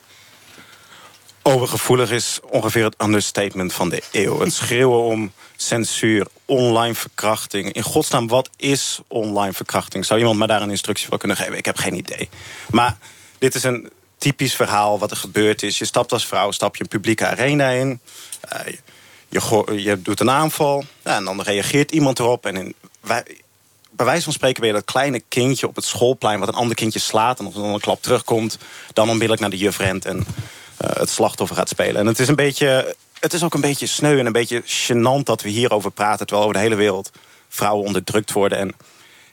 [1.47, 4.41] Overgevoelig is ongeveer het understatement van de eeuw.
[4.41, 7.73] Het schreeuwen om censuur, online verkrachting.
[7.73, 10.05] In godsnaam, wat is online verkrachting?
[10.05, 11.57] Zou iemand me daar een instructie voor kunnen geven?
[11.57, 12.29] Ik heb geen idee.
[12.71, 12.97] Maar
[13.39, 15.79] dit is een typisch verhaal wat er gebeurd is.
[15.79, 18.01] Je stapt als vrouw, stap je een publieke arena in.
[18.41, 18.75] Eh,
[19.83, 20.85] je, doet een aanval.
[21.05, 22.47] Ja, en dan reageert iemand erop.
[22.47, 26.39] En bij wijze van spreken ben je dat kleine kindje op het schoolplein...
[26.39, 28.59] wat een ander kindje slaat en of dan een klap terugkomt...
[28.93, 30.27] dan onmiddellijk naar de juf rent en
[30.93, 32.01] het slachtoffer gaat spelen.
[32.01, 35.23] En het is, een beetje, het is ook een beetje sneu en een beetje gênant
[35.23, 36.27] dat we hierover praten...
[36.27, 37.11] terwijl over de hele wereld
[37.49, 38.59] vrouwen onderdrukt worden.
[38.59, 38.75] En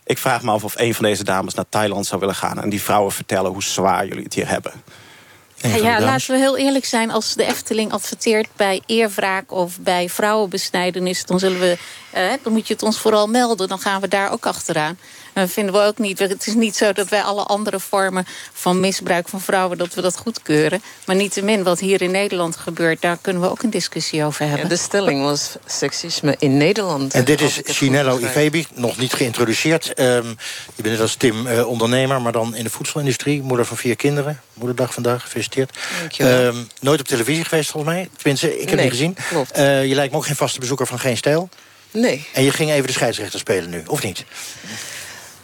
[0.03, 2.61] ik vraag me af of een van deze dames naar Thailand zou willen gaan...
[2.61, 4.71] en die vrouwen vertellen hoe zwaar jullie het hier hebben.
[5.55, 7.11] Ja, ja, laten we heel eerlijk zijn.
[7.11, 11.25] Als de Efteling adverteert bij eerwraak of bij vrouwenbesnijdenis...
[11.25, 11.77] dan, zullen we,
[12.11, 13.67] eh, dan moet je het ons vooral melden.
[13.67, 14.97] Dan gaan we daar ook achteraan.
[15.33, 16.19] En dat vinden we ook niet.
[16.19, 19.77] Het is niet zo dat wij alle andere vormen van misbruik van vrouwen...
[19.77, 20.81] dat we dat goedkeuren.
[21.05, 23.01] Maar niettemin wat hier in Nederland gebeurt...
[23.01, 24.61] daar kunnen we ook een discussie over hebben.
[24.63, 27.13] Ja, de stelling was seksisme in Nederland.
[27.13, 28.17] En dit is Chinello.
[28.17, 29.93] Ifebi, nog niet geïntroduceerd.
[29.93, 30.27] Ehm,
[30.75, 33.41] je bent net als Tim eh, ondernemer, maar dan in de voedselindustrie.
[33.41, 34.41] Moeder van vier kinderen.
[34.53, 35.77] Moederdag vandaag, gefeliciteerd.
[36.17, 38.09] Ehm, nooit op televisie geweest volgens mij.
[38.17, 39.17] Tenminste, ik heb Nee, niet gezien.
[39.29, 39.51] klopt.
[39.51, 41.49] Eh, je lijkt me ook geen vaste bezoeker van Geen Stijl.
[41.91, 42.27] Nee.
[42.33, 44.25] En je ging even de scheidsrechter spelen nu, of niet?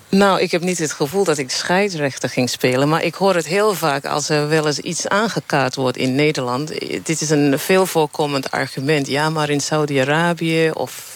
[0.09, 2.89] Nou, ik heb niet het gevoel dat ik scheidsrechter ging spelen.
[2.89, 6.67] Maar ik hoor het heel vaak als er wel eens iets aangekaart wordt in Nederland.
[7.03, 9.07] Dit is een veel voorkomend argument.
[9.07, 11.15] Ja, maar in Saudi-Arabië of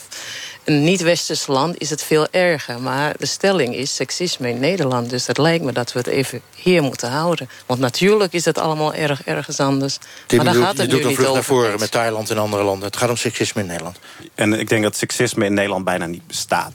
[0.64, 2.80] een niet-westers land is het veel erger.
[2.82, 5.10] Maar de stelling is seksisme in Nederland.
[5.10, 7.50] Dus het lijkt me dat we het even hier moeten houden.
[7.66, 9.98] Want natuurlijk is het allemaal erg ergens anders.
[10.26, 11.56] Tim, maar daar je doet- gaat je het doet nu een niet vlucht naar over.
[11.56, 12.86] voren met Thailand en andere landen.
[12.88, 14.00] Het gaat om seksisme in Nederland.
[14.36, 16.72] En ik denk dat seksisme in Nederland bijna niet bestaat.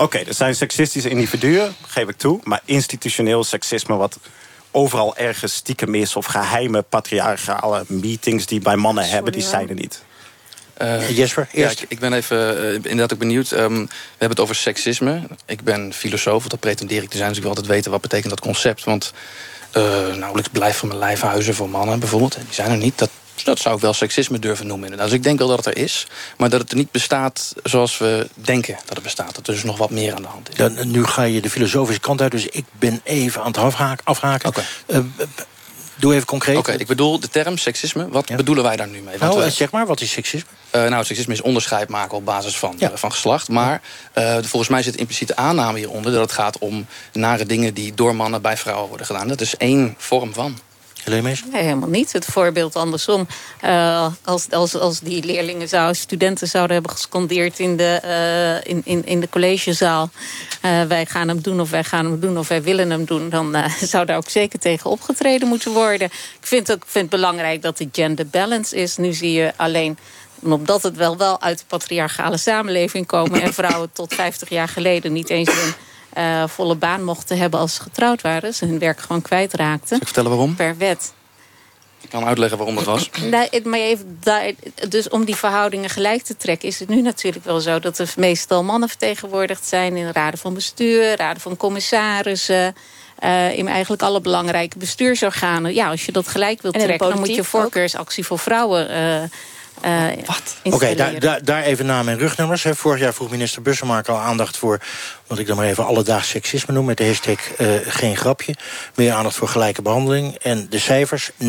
[0.00, 2.40] Oké, er zijn seksistische individuen, geef ik toe.
[2.42, 4.18] Maar institutioneel seksisme wat
[4.70, 6.16] overal ergens stiekem is...
[6.16, 10.02] of geheime patriarchale meetings die bij mannen hebben, die zijn er niet.
[10.74, 11.82] Eh, Jesper, ja, eerst.
[11.82, 13.52] ik, ik ben even eh, inderdaad ook benieuwd.
[13.52, 15.22] Ehm, we hebben het over seksisme.
[15.46, 17.28] Ik ben filosoof, dat pretendeer ik te zijn.
[17.28, 18.84] Dus ik wil altijd weten wat betekent dat concept.
[18.84, 19.12] Want
[19.70, 19.82] eh
[20.14, 22.34] nauwelijks blijf van mijn lijf huizen voor mannen bijvoorbeeld.
[22.34, 22.98] Die zijn er niet.
[22.98, 23.10] Dat
[23.44, 24.84] Dat zou ik wel seksisme durven noemen.
[24.84, 25.08] inderdaad.
[25.08, 26.06] Dus ik denk wel dat het er is.
[26.36, 29.34] Maar dat het er niet bestaat zoals we denken dat het bestaat.
[29.34, 30.54] Dat er dus nog wat meer aan de hand is.
[30.56, 34.04] Dan, nu ga je de filosofische kant uit, dus ik ben even aan het afhaken.
[34.04, 34.52] afhaken.
[34.86, 35.04] Eh, eh,
[35.96, 36.56] doe even concreet.
[36.56, 38.08] Oké, ik bedoel de term seksisme.
[38.08, 39.18] Wat bedoelen wij daar nu mee?
[39.18, 40.48] Want Nou, we- zeg maar, wat is seksisme?
[40.70, 43.48] Eh, nou, seksisme is onderscheid maken op basis van, eh, van geslacht.
[43.48, 43.80] Maar
[44.12, 46.12] eh, volgens mij zit impliciete aanname hieronder...
[46.12, 49.28] dat het gaat om nare dingen die door mannen bij vrouwen worden gedaan.
[49.28, 50.58] Dat is één vorm van.
[51.52, 52.12] Nee, helemaal niet.
[52.12, 53.26] Het voorbeeld andersom.
[53.60, 58.80] Eh, als, als, als die leerlingen zouden, studenten zouden hebben gescondeerd in de, eh, in,
[58.84, 60.10] in, in de collegezaal.
[60.60, 63.28] eh, wij gaan hem doen of wij gaan hem doen of wij willen hem doen.
[63.28, 63.56] Dan
[63.92, 66.06] zou daar ook zeker tegen opgetreden moeten worden.
[66.40, 68.96] Ik vind, ook, vind het belangrijk dat de gender balance is.
[68.96, 69.98] Nu zie je alleen
[70.42, 73.42] omdat het wel, wel uit de patriarchale samenleving komen...
[73.42, 75.74] en vrouwen tot 50 jaar geleden niet eens een
[76.12, 78.54] eh, volle baan mochten hebben als ze getrouwd waren.
[78.54, 79.88] Ze hun werk gewoon kwijtraakten.
[79.88, 80.54] Zal ik vertellen waarom?
[80.54, 81.12] Per wet.
[82.00, 83.10] Ik kan uitleggen waarom dat was.
[83.30, 84.20] Nee, het- maar even,
[84.88, 86.68] dus om die verhoudingen gelijk te trekken...
[86.68, 89.96] is het nu natuurlijk wel zo dat er meestal mannen vertegenwoordigd zijn...
[89.96, 92.74] in raden van bestuur, raden van commissarissen...
[93.18, 95.74] eh, in eigenlijk alle belangrijke bestuursorganen.
[95.74, 97.08] Ja, als je dat gelijk wilt trekken...
[97.08, 97.46] dan moet je ook.
[97.46, 99.22] voorkeursactie voor vrouwen eh
[99.80, 102.62] eh, Oké, daar, daar, daar even naam en rugnummers.
[102.62, 102.74] Hè.
[102.74, 104.80] Vorig jaar vroeg minister Bussemaker al aandacht voor...
[105.26, 106.84] wat ik dan maar even alledaags seksisme noem...
[106.84, 108.54] met de hashtag eh, geen grapje.
[108.94, 110.34] Meer aandacht voor gelijke behandeling.
[110.34, 111.46] En de cijfers, 19%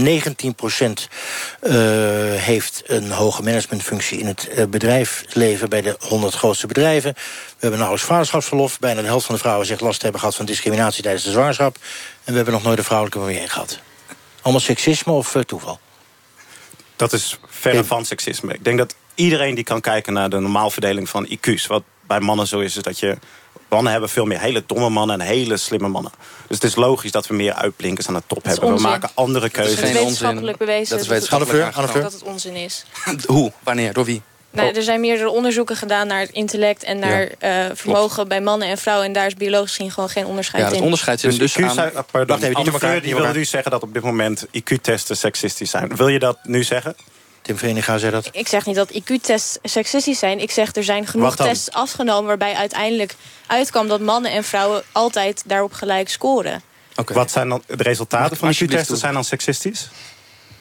[2.35, 4.19] heeft een hoge managementfunctie...
[4.19, 7.13] in het eh, bedrijfsleven bij de 100 grootste bedrijven.
[7.13, 8.79] We hebben nauwelijks vaderschapsverlof.
[8.79, 10.35] Bijna de helft van de vrouwen zegt last te hebben gehad...
[10.35, 11.75] van discriminatie tijdens de zwangerschap.
[12.23, 13.79] En we hebben nog nooit een vrouwelijke premier gehad.
[14.41, 15.79] Allemaal seksisme of eh, toeval?
[17.01, 18.53] Dat is verre van seksisme.
[18.53, 21.67] Ik denk dat iedereen die kan kijken naar de normaalverdeling van IQ's.
[21.67, 23.17] Wat bij mannen zo is, is dat je.
[23.69, 26.11] Mannen hebben veel meer hele domme mannen en hele slimme mannen.
[26.47, 28.75] Dus het is logisch dat we meer uitblinkers aan de top hebben.
[28.75, 29.79] We maken andere keuzes.
[29.79, 32.85] is wetenschappelijk bewezen Dat is wetenschappelijk Fleur, Anne dat het onzin is.
[33.25, 33.51] Hoe?
[33.63, 33.93] Wanneer?
[33.93, 34.21] Door wie?
[34.51, 38.67] Nou, er zijn meerdere onderzoeken gedaan naar het intellect en naar eh, vermogen bij mannen
[38.67, 39.05] en vrouwen.
[39.05, 40.83] En daar is biologisch gezien gewoon geen onderscheid Ja, het in.
[40.83, 41.77] onderscheid zit Dus, dus IQ aan...
[41.95, 45.69] ah, pardon, Wacht even, Fleur, die wil nu zeggen dat op dit moment IQ-testen seksistisch
[45.69, 45.95] zijn.
[45.95, 46.95] Wil je dat nu zeggen?
[47.41, 48.29] Tim Veninga zei dat.
[48.31, 50.39] Ik zeg niet dat IQ-tests seksistisch zijn.
[50.39, 53.15] Ik zeg er zijn genoeg tests afgenomen waarbij uiteindelijk
[53.47, 56.61] uitkwam dat mannen en vrouwen altijd daarop gelijk scoren.
[57.05, 58.97] Wat zijn dan de resultaten van IQ-testen?
[58.97, 59.89] Zijn dan seksistisch?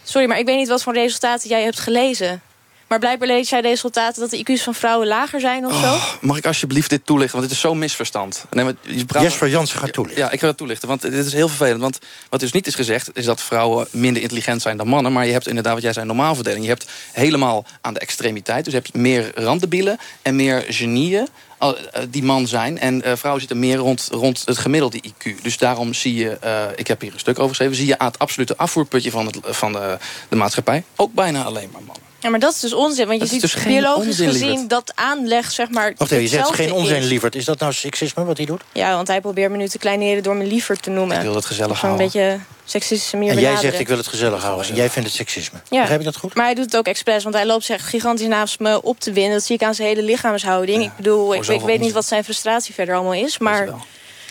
[0.02, 2.42] Sorry, maar ik weet niet wat voor resultaten jij hebt gelezen.
[2.90, 5.96] Maar blijkbaar lees jij resultaten dat de IQ's van vrouwen lager zijn of zo?
[6.20, 7.36] Mag ik alsjeblieft dit toelichten?
[7.38, 8.44] Want dit is zo'n misverstand.
[8.50, 10.22] Nee, maar je praat- Jesper Jansen gaat toelichten.
[10.22, 10.88] Ja, ik wil dat toelichten.
[10.88, 11.80] Want dit is heel vervelend.
[11.80, 11.98] Want
[12.28, 15.12] wat dus niet is gezegd, is dat vrouwen minder intelligent zijn dan mannen.
[15.12, 16.62] Maar je hebt inderdaad, wat jij zei, normaalverdeling.
[16.62, 18.64] Je hebt helemaal aan de extremiteit.
[18.64, 21.72] Dus je hebt meer randdebielen en meer genieën eh,
[22.08, 22.78] die man zijn.
[22.78, 25.42] En eh, vrouwen zitten meer rond, rond het gemiddelde IQ.
[25.42, 27.76] Dus daarom zie je, eh, ik heb hier een stuk over geschreven...
[27.76, 29.98] zie je aan het absolute afvoerputje van, het, van de,
[30.28, 30.84] de maatschappij...
[30.96, 32.09] ook bijna alleen maar mannen.
[32.20, 33.06] Ja, maar dat is dus onzin.
[33.06, 35.94] Want je ziet dus biologisch onzin, gezien dat aanleg, zeg maar.
[35.96, 37.34] Wacht even, je zegt geen onzin, lieverd.
[37.34, 38.62] Is dat nou seksisme wat hij doet?
[38.72, 41.16] Ja, want hij probeert me nu te kleineren door me liever te noemen.
[41.16, 42.04] Ik wil het gezellig houden.
[42.04, 43.70] beetje seksistische manier En jij benaderen.
[43.70, 44.68] zegt ik wil het gezellig houden.
[44.68, 45.58] En jij vindt het seksisme.
[45.70, 45.78] Ja.
[45.80, 46.34] Begrijp ik dat goed?
[46.34, 49.12] Maar hij doet het ook expres, want hij loopt zich gigantisch naast me op te
[49.12, 49.32] winnen.
[49.32, 50.82] Dat zie ik aan zijn hele lichaamshouding.
[50.84, 53.68] Ik bedoel, ik, weet niet wat zijn frustratie verder allemaal is, maar...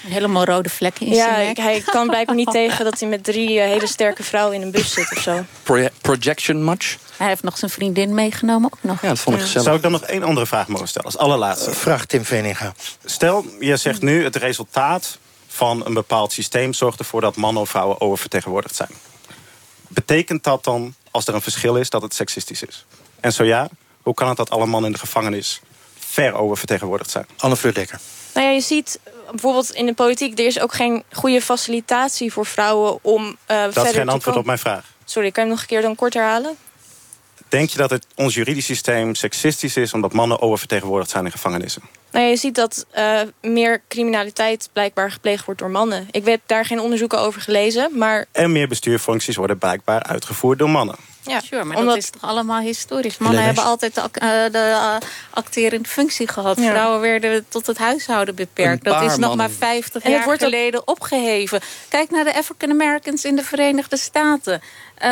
[0.07, 1.65] Helemaal rode vlekken in Ja, zijn ik- nek.
[1.65, 4.71] hij kan blijkbaar niet tegen dat hij met drie eh, hele sterke vrouwen in een
[4.71, 5.45] bus zit of zo.
[5.63, 6.97] Proje- projection much?
[7.19, 9.01] Hij heeft nog zijn vriendin meegenomen ook nog.
[9.01, 9.63] Ja, dat vond ik gezellig.
[9.63, 11.07] Zou ik dan nog één andere vraag mogen stellen?
[11.07, 11.71] Als allerlaatste.
[11.71, 12.73] vraag Tim Veninga.
[13.05, 16.73] Stel, je zegt nu het resultaat van een bepaald systeem...
[16.73, 18.89] zorgt ervoor dat mannen of vrouwen oververtegenwoordigd zijn.
[19.87, 22.85] Betekent dat dan, als er een verschil is, dat het seksistisch is?
[23.19, 23.69] En zo ja,
[24.01, 25.61] hoe kan het dat alle mannen in de gevangenis...
[25.97, 27.25] ver oververtegenwoordigd zijn?
[27.37, 27.73] Anne Fleur.
[28.33, 30.39] Nou ja, je ziet eh, bijvoorbeeld in de politiek...
[30.39, 34.37] er is ook geen goede facilitatie voor vrouwen om eh verder Dat is geen antwoord
[34.37, 34.83] op mijn vraag.
[35.05, 36.57] Sorry, kan je hem nog een keer dan kort herhalen?
[37.49, 39.93] Denk je dat het, ons juridisch systeem seksistisch is...
[39.93, 41.81] omdat mannen oververtegenwoordigd zijn in gevangenissen?
[42.11, 46.07] Nou je ziet dat eh, meer criminaliteit blijkbaar gepleegd wordt door mannen.
[46.11, 48.25] Ik heb daar geen onderzoeken over gelezen, maar...
[48.31, 50.95] En meer bestuurfuncties worden blijkbaar uitgevoerd door mannen.
[51.21, 53.17] Ja, Sure, maar omdat- dat is toch allemaal historisch.
[53.17, 54.95] Mannen hebben altijd de, eh, de eh,
[55.29, 56.57] acterende functie gehad.
[56.59, 56.69] Ja.
[56.69, 58.83] Vrouwen werden tot het huishouden beperkt.
[58.83, 59.51] Dat is nog maar mannen.
[59.51, 61.61] 50 En jaar wordt geleden opgeheven.
[61.87, 64.61] Kijk naar de African Americans in de Verenigde Staten.
[64.95, 65.09] Eh,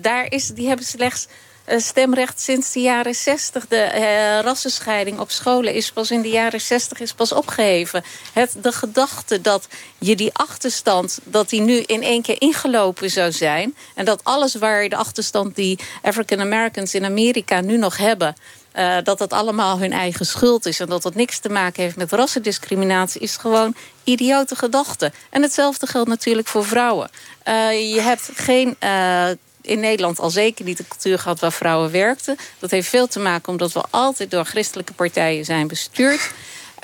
[0.00, 1.26] daar is, die hebben slechts
[1.66, 3.66] stemrecht sinds de jaren 60.
[3.68, 8.04] De eh, rassenscheiding op scholen is pas in de jaren 60 is pas opgeheven.
[8.32, 13.32] Het, de gedachte dat je die achterstand, dat die nu in één keer ingelopen zou
[13.32, 13.76] zijn.
[13.94, 18.34] En dat alles waar de achterstand die African Americans in Amerika nu nog hebben.
[18.72, 21.96] eh, dat dat allemaal hun eigen schuld is en dat dat niks te maken heeft
[21.96, 25.12] met rassendiscriminatie, is gewoon idiote gedachte.
[25.30, 27.10] En hetzelfde geldt natuurlijk voor vrouwen.
[27.42, 29.28] Eh, je hebt geen eh,
[29.62, 32.36] in Nederland al zeker niet een cultuur gehad waar vrouwen werkten.
[32.58, 36.30] Dat heeft veel te maken omdat we altijd door christelijke partijen zijn bestuurd.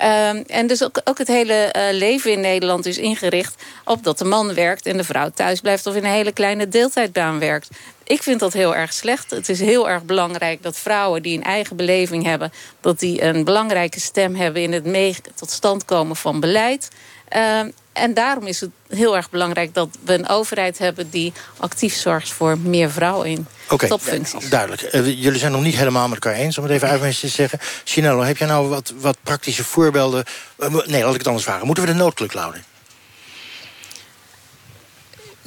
[0.01, 4.17] Um, en dus ook, ook het hele uh, leven in Nederland is ingericht op dat
[4.17, 7.69] de man werkt en de vrouw thuis blijft of in een hele kleine deeltijdbaan werkt.
[8.03, 9.31] Ik vind dat heel erg slecht.
[9.31, 13.43] Het is heel erg belangrijk dat vrouwen die een eigen beleving hebben, dat die een
[13.43, 16.87] belangrijke stem hebben in het mee tot stand komen van beleid.
[17.35, 17.61] Uh,
[17.99, 22.31] en daarom is het heel erg belangrijk dat we een overheid hebben die actief zorgt
[22.31, 24.49] voor meer vrouwen in Oké, topfuncties.
[24.49, 24.93] duidelijk.
[24.93, 27.59] Uh, jullie zijn nog niet helemaal met elkaar eens, om het even uit te zeggen.
[27.83, 30.23] Chinello, heb jij nou wat, wat praktische voorbeelden?
[30.59, 31.65] Uh, nee, laat ik het anders vragen.
[31.65, 32.63] Moeten we de noodkluk houden?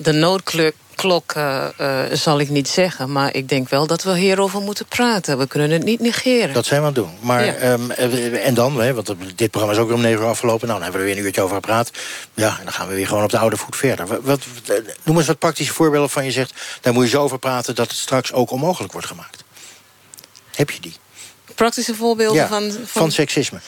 [0.02, 3.12] De noodkluk klok uh, uh, zal ik niet zeggen.
[3.12, 5.38] Maar ik denk wel dat we hierover moeten praten.
[5.38, 6.54] We kunnen het niet negeren.
[6.54, 7.16] Dat zijn we aan het doen.
[7.20, 7.54] Maar, Ja.
[7.54, 10.66] ehm, eh, en dan, hè, want dit programma is ook weer om negen uur afgelopen.
[10.68, 11.90] Nou, dan hebben we er weer een uurtje over gepraat.
[12.34, 14.06] Ja, en dan gaan we weer gewoon op de oude voet verder.
[14.06, 14.40] Wat, wat,
[15.02, 16.52] noem eens wat praktische voorbeelden van je zegt...
[16.80, 19.44] daar moet je zo over praten dat het straks ook onmogelijk wordt gemaakt.
[20.54, 20.96] Heb je die?
[21.54, 23.60] Praktische voorbeelden Ja, van, van seksisme.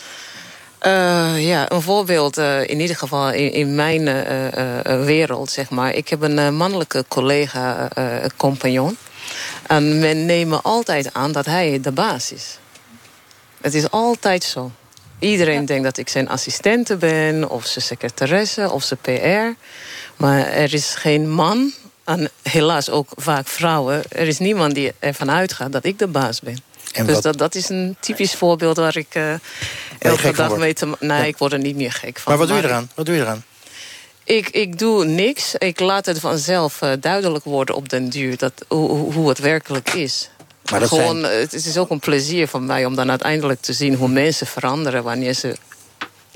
[0.85, 5.95] Eh, ja, een voorbeeld eh, in ieder geval in, in mijn eh, wereld, zeg maar.
[5.95, 7.89] Ik heb een mannelijke collega,
[8.37, 8.97] compagnon.
[9.67, 12.59] En men neemt altijd aan dat hij de baas is.
[13.61, 14.71] Het is altijd zo.
[15.19, 19.61] Iedereen denkt dat ik zijn assistente ben, of zijn secretaresse, of zijn PR.
[20.17, 21.73] Maar er is geen man,
[22.05, 24.03] en helaas ook vaak vrouwen...
[24.09, 26.74] er is niemand die ervan uitgaat dat ik de baas ben.
[26.95, 29.33] En dus wat- dat, dat is een typisch voorbeeld waar ik eh
[29.99, 30.97] elke van dag mee te...
[31.01, 31.25] Nee, Ja.
[31.25, 32.33] ik word er niet meer gek van.
[32.33, 32.91] Maar wat doe je eraan?
[32.95, 33.45] Wat doe je eraan?
[34.25, 35.55] Ik, ik doe niks.
[35.55, 38.37] Ik laat het vanzelf eh, duidelijk worden op den duur...
[38.37, 40.29] Dat, hoe, hoe- het werkelijk is.
[40.71, 43.61] Maar dat Gewoon, zijn- eh, Het is ook een plezier voor mij om dan uiteindelijk
[43.61, 43.95] te zien...
[43.95, 45.57] hoe mensen veranderen wanneer ze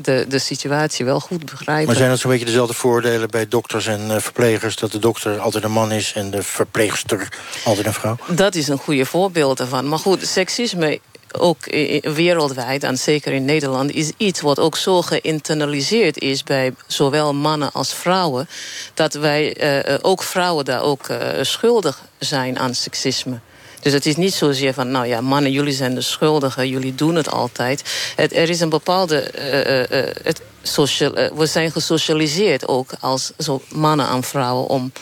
[0.02, 1.87] de, de situatie wel goed begrijpen.
[1.87, 4.76] Maar zijn dat zo'n beetje dezelfde voordelen bij dokters en eh, verplegers...
[4.76, 7.28] dat de dokter altijd een man is en de verpleegster
[7.64, 8.16] altijd een vrouw?
[8.26, 9.88] Dat is een goede voorbeeld ervan.
[9.88, 11.00] Maar goed, seksisme
[11.32, 11.64] ook
[12.02, 13.92] wereldwijd, en zeker in Nederland...
[13.92, 18.48] is iets wat ook zo geïnternaliseerd is bij zowel mannen als vrouwen...
[18.94, 23.40] dat wij, eh, eh, ook vrouwen daar ook eh, schuldig zijn aan seksisme.
[23.88, 27.14] Dus het is niet zozeer van, nou ja, mannen, jullie zijn de schuldigen, jullie doen
[27.14, 27.83] het altijd.
[28.16, 29.20] Het, er is een bepaalde.
[29.20, 34.92] eh, eh, eh, het social, we zijn gesocialiseerd ook als zo mannen aan vrouwen om.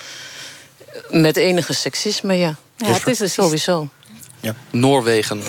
[1.11, 2.55] Met enige seksisme, ja.
[2.77, 3.89] Ja, het is een sowieso.
[4.71, 5.43] Noorwegen.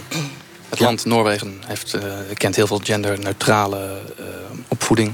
[0.70, 2.02] Het land Noorwegen heeft, eh,
[2.34, 4.26] kent heel veel genderneutrale eh,
[4.68, 5.14] opvoeding.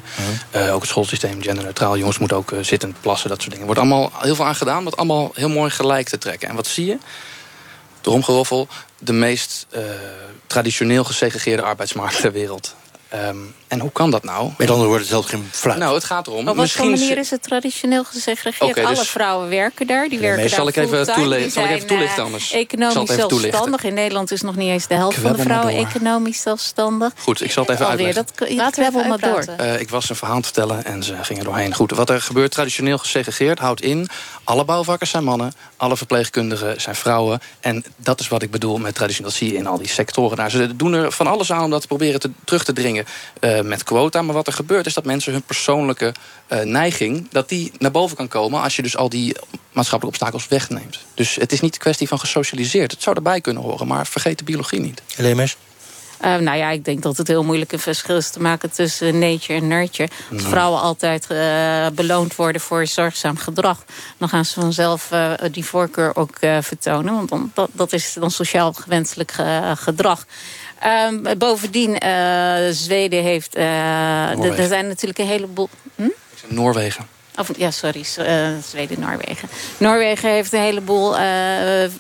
[0.52, 1.98] Eh, ook het schoolsysteem genderneutraal.
[1.98, 3.68] Jongens moeten ook zittend plassen, dat soort dingen.
[3.68, 6.50] Er wordt allemaal heel veel aan gedaan om het allemaal heel mooi gelijk te trekken.
[6.50, 6.98] En wat zie je?
[8.04, 8.68] Door omgeroffel
[9.00, 9.82] de meest eh,
[10.48, 12.76] traditioneel gesegregeerde arbeidsmarkt ter wereld.
[13.10, 13.38] Ehm,
[13.74, 14.52] en hoe kan dat nou?
[14.58, 15.80] Met andere woorden, het helpt geen fluit.
[15.80, 16.48] Nou, het gaat erom.
[16.48, 18.70] Op wat voor manier is het traditioneel gesegregeerd?
[18.72, 20.10] Oké, dus- Alle vrouwen werken daar.
[20.10, 22.52] Die werken daar zal ik even toelichten- Die zal ik even toelichten eh, anders?
[22.52, 23.40] Economisch toelichten.
[23.40, 23.84] zelfstandig.
[23.84, 27.14] In Nederland is nog niet eens de helft van de vrouwen economisch zelfstandig.
[27.20, 28.36] Goed, ik zal het even Alweer, uitleggen.
[28.48, 29.44] dat Laten we maar door.
[29.58, 31.74] Eh, ik was een verhaal te vertellen en ze gingen doorheen.
[31.74, 34.08] Goed, wat er gebeurt traditioneel gesegregeerd houdt in...
[34.44, 37.42] alle bouwvakkers zijn mannen, alle verpleegkundigen zijn vrouwen.
[37.60, 39.30] En dat is wat ik bedoel met traditioneel.
[39.32, 40.52] Dat zie je in al die sectoren daar.
[40.52, 43.06] Ze doen er van alles aan om dat te proberen te, terug te dringen
[43.40, 44.22] eh, met quota.
[44.22, 46.14] Maar wat er gebeurt is dat mensen hun persoonlijke
[46.48, 47.28] eh, neiging...
[47.32, 49.36] dat die naar boven kan komen als je dus al die
[49.72, 51.00] maatschappelijke obstakels wegneemt.
[51.14, 52.92] Dus het is niet een kwestie van gesocialiseerd.
[52.92, 55.02] Het zou erbij kunnen horen, maar vergeet de biologie niet.
[55.18, 55.58] Leemers?
[56.20, 59.20] Eh, nou ja, ik denk dat het heel moeilijk een verschil is te maken tussen
[59.20, 60.10] nature en nurture.
[60.32, 60.50] Als Nou.
[60.54, 63.86] vrouwen altijd eh, beloond worden voor zorgzaam gedrag,
[64.18, 67.14] dan gaan ze vanzelf eh, die voorkeur ook eh, vertonen.
[67.14, 70.26] Want dan, dat, dat is dan sociaal gewenselijk ge- gedrag.
[70.84, 73.56] Ehm, bovendien, eh, Zweden heeft.
[73.56, 75.70] eh, er zijn natuurlijk een heleboel.
[75.96, 76.08] Hm?
[76.48, 77.08] Noorwegen.
[77.38, 79.50] Of, ja, sorry, eh, Zweden, Noorwegen.
[79.78, 81.92] Noorwegen heeft een heleboel, eh, eh,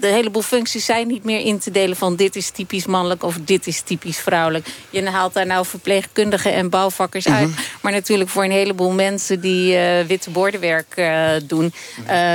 [0.00, 3.36] de heleboel functies zijn niet meer in te delen van dit is typisch mannelijk of
[3.44, 4.68] dit is typisch vrouwelijk.
[4.90, 7.48] Je haalt daar nou verpleegkundigen en bouwvakkers uit.
[7.48, 7.60] Mhm.
[7.80, 11.10] Maar natuurlijk voor een heleboel mensen die witte bordenwerk
[11.44, 11.72] doen,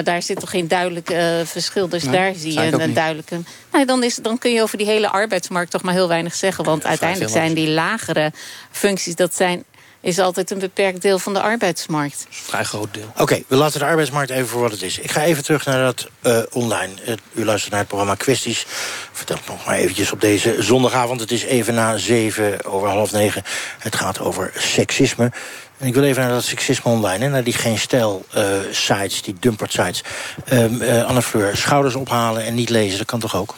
[0.03, 1.13] daar zit toch geen duidelijk
[1.43, 1.89] verschil.
[1.89, 2.03] Dus.
[2.03, 3.39] Nee, daar zie je een, duidelijke.
[3.71, 6.63] Nou, dan, is, dan kun je over die hele arbeidsmarkt toch maar heel weinig zeggen.
[6.63, 8.31] Want uiteindelijk zijn die lagere
[8.71, 9.63] functies, dat zijn,
[10.05, 12.27] is altijd een beperkt deel van de arbeidsmarkt.
[12.29, 13.11] Vrij groot deel.
[13.17, 14.99] Oké, we laten de arbeidsmarkt even voor wat het is.
[14.99, 16.91] Ik ga even terug naar dat eh, online.
[17.33, 18.65] U luistert naar het programma Kwesties.
[19.11, 21.19] Vertel het nog maar eventjes op deze zondagavond.
[21.19, 23.43] Het is even na zeven over half negen.
[23.79, 25.31] Het gaat over seksisme.
[25.77, 27.23] En ik wil even naar dat seksisme online.
[27.23, 30.03] Hè, naar die geen stijl eh, sites, die dumpert sites.
[30.45, 33.55] Ehm eh, Anne Fleur, schouders ophalen en niet lezen, dat kan toch ook?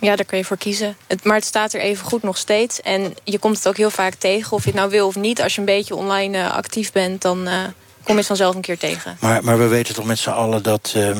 [0.00, 0.96] Ja, daar kun je voor kiezen.
[1.22, 2.80] Maar het staat er even goed nog steeds.
[2.80, 5.42] En je komt het ook heel vaak tegen, of je het nou wil of niet.
[5.42, 7.54] Als je een beetje online eh, actief bent, dan, eh,
[8.02, 9.16] kom je het vanzelf een keer tegen.
[9.20, 11.18] Maar, maar we weten toch met z'n allen dat ehm,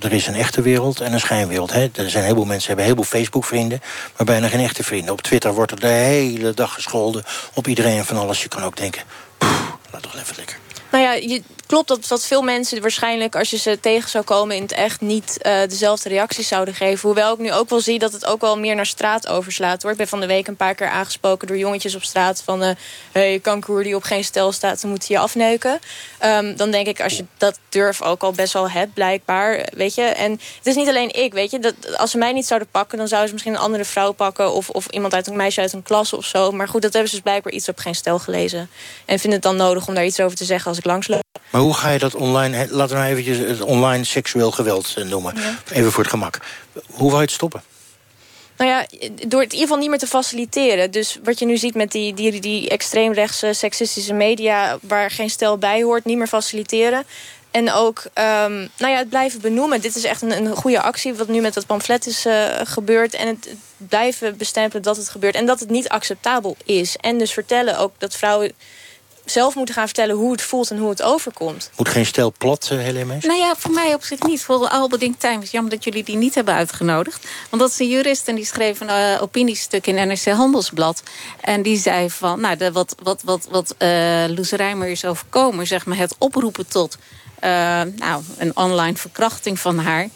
[0.00, 1.72] er is een echte wereld en een schijnwereld.
[1.72, 1.88] Hè?
[1.94, 3.80] Er zijn heel veel mensen hebben heel veel Facebook-vrienden,
[4.16, 5.12] maar bijna geen echte vrienden.
[5.12, 8.42] Op Twitter wordt er de hele dag gescholden op iedereen en van alles.
[8.42, 9.02] Je kan ook denken,
[9.38, 10.58] "Poeh, laat toch even lekker.
[10.90, 13.36] Nou ja, je, klopt dat, dat veel mensen waarschijnlijk...
[13.36, 15.00] als je ze tegen zou komen in het echt...
[15.00, 17.08] niet eh, dezelfde reacties zouden geven.
[17.08, 19.82] Hoewel ik nu ook wel zie dat het ook wel meer naar straat overslaat.
[19.82, 19.90] Hoor.
[19.90, 22.42] Ik ben van de week een paar keer aangesproken door jongetjes op straat...
[22.42, 22.74] van, hé,
[23.12, 25.78] hey, kanker die op geen stel staat, dan moet je afneuken.
[26.18, 29.68] Ehm, dan denk ik, als je dat durf ook al best wel hebt, blijkbaar.
[29.74, 31.58] Weet je, en het is niet alleen ik, weet je.
[31.58, 34.52] Dat, als ze mij niet zouden pakken, dan zouden ze misschien een andere vrouw pakken...
[34.52, 36.52] of, of iemand uit een meisje uit een klas of zo.
[36.52, 38.70] Maar goed, dat hebben ze dus blijkbaar iets op geen stel gelezen.
[39.04, 41.22] En vinden het dan nodig om daar iets over te zeggen als ik langsloop.
[41.50, 45.04] Maar hoe ga je dat online, laten we nou eventjes het online seksueel geweld eh,
[45.04, 45.34] noemen.
[45.72, 46.38] Even voor het gemak.
[46.86, 47.62] Hoe wil je het stoppen?
[48.56, 48.86] Nou ja,
[49.28, 50.90] door het in ieder geval niet meer te faciliteren.
[50.90, 54.78] Dus wat je nu ziet met die, die, die extreemrechtse seksistische media...
[54.82, 57.04] waar geen stel bij hoort, niet meer faciliteren.
[57.50, 59.80] En ook ehm, nou ja, het blijven benoemen.
[59.80, 63.14] Dit is echt een, een goede actie wat nu met dat pamflet is uh, gebeurd.
[63.14, 65.34] En het blijven bestempelen dat het gebeurt.
[65.34, 66.96] En dat het niet acceptabel is.
[66.96, 68.52] En dus vertellen ook dat vrouwen
[69.30, 71.70] zelf moeten gaan vertellen hoe het voelt en hoe het overkomt.
[71.76, 74.42] Moet geen stel plat, uh, Helene Nou ja, voor mij op zich niet.
[74.42, 77.26] Voor Alberding Times, jammer dat jullie die niet hebben uitgenodigd.
[77.50, 81.02] Want dat is een jurist en die schreef een uh, opiniestuk in NRC Handelsblad.
[81.40, 85.66] En die zei van, nou, de, wat, wat, wat, wat uh, Loes Rijmer is overkomen...
[85.66, 86.98] zeg maar het oproepen tot
[87.96, 90.08] nou, een online verkrachting van haar...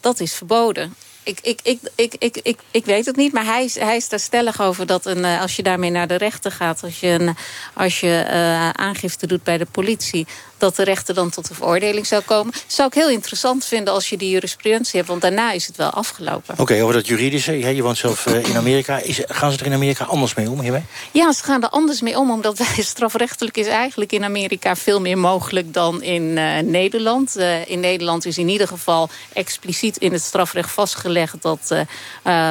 [0.00, 0.94] dat is verboden
[1.26, 4.20] ik, ik, ik, ik, ik, ik, ik weet het niet, maar hij, hij is daar
[4.20, 7.36] stellig over dat een, eh, als je daarmee naar de rechter gaat, als je, een,
[7.74, 10.26] als je uh, aangifte doet bij de politie,
[10.58, 12.54] dat de rechter dan tot een veroordeling zou komen.
[12.66, 15.90] zou ik heel interessant vinden als je die jurisprudentie hebt, want daarna is het wel
[15.90, 16.54] afgelopen.
[16.58, 18.98] Oké, over dat juridische, je woont zelf uh, in Amerika.
[18.98, 20.82] Is, gaan ze er in Amerika anders mee om hiermee?
[21.12, 25.00] Ja, ze gaan er anders mee om, omdat wij strafrechtelijk is eigenlijk in Amerika veel
[25.00, 26.32] meer mogelijk dan in
[26.70, 27.36] Nederland.
[27.66, 31.80] in Nederland is in ieder geval expliciet in het strafrecht vastgelegd dat uh,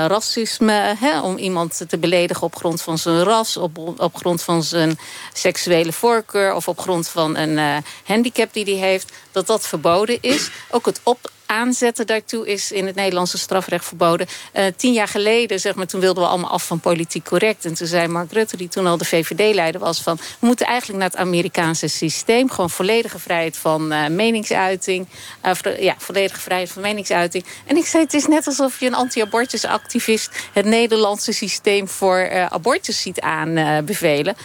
[0.08, 4.64] racisme, hè, om iemand te beledigen op grond van zijn ras, op, op grond van
[4.64, 5.00] zijn
[5.34, 10.50] seksuele voorkeur of op grond van een handicap die hij heeft, dat dat verboden is.
[10.70, 14.28] Ook het op aanzetten daartoe is in het Nederlandse strafrecht verboden.
[14.54, 17.66] Uh, tien jaar geleden, zeg maar, toen wilden we allemaal af van politiek correct.
[17.66, 20.02] En toen zei Mark Rutte, die toen al de VVD-leider was...
[20.02, 22.50] van we moeten eigenlijk naar het Amerikaanse systeem.
[22.50, 25.08] Gewoon volledige vrijheid van uh, meningsuiting.
[25.46, 27.46] Uh, ja, volledige vrijheid van meningsuiting.
[27.66, 30.30] En ik zei, het is net alsof je een anti-abortusactivist...
[30.54, 34.36] het Nederlandse systeem voor abortus ziet aanbevelen.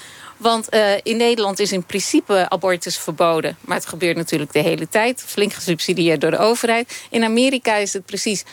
[0.40, 3.56] Want uh, in Nederland is in principe abortus verboden.
[3.60, 5.22] Maar het gebeurt natuurlijk de hele tijd.
[5.26, 7.02] Flink gesubsidieerd door de overheid.
[7.10, 8.44] In Amerika is het precies...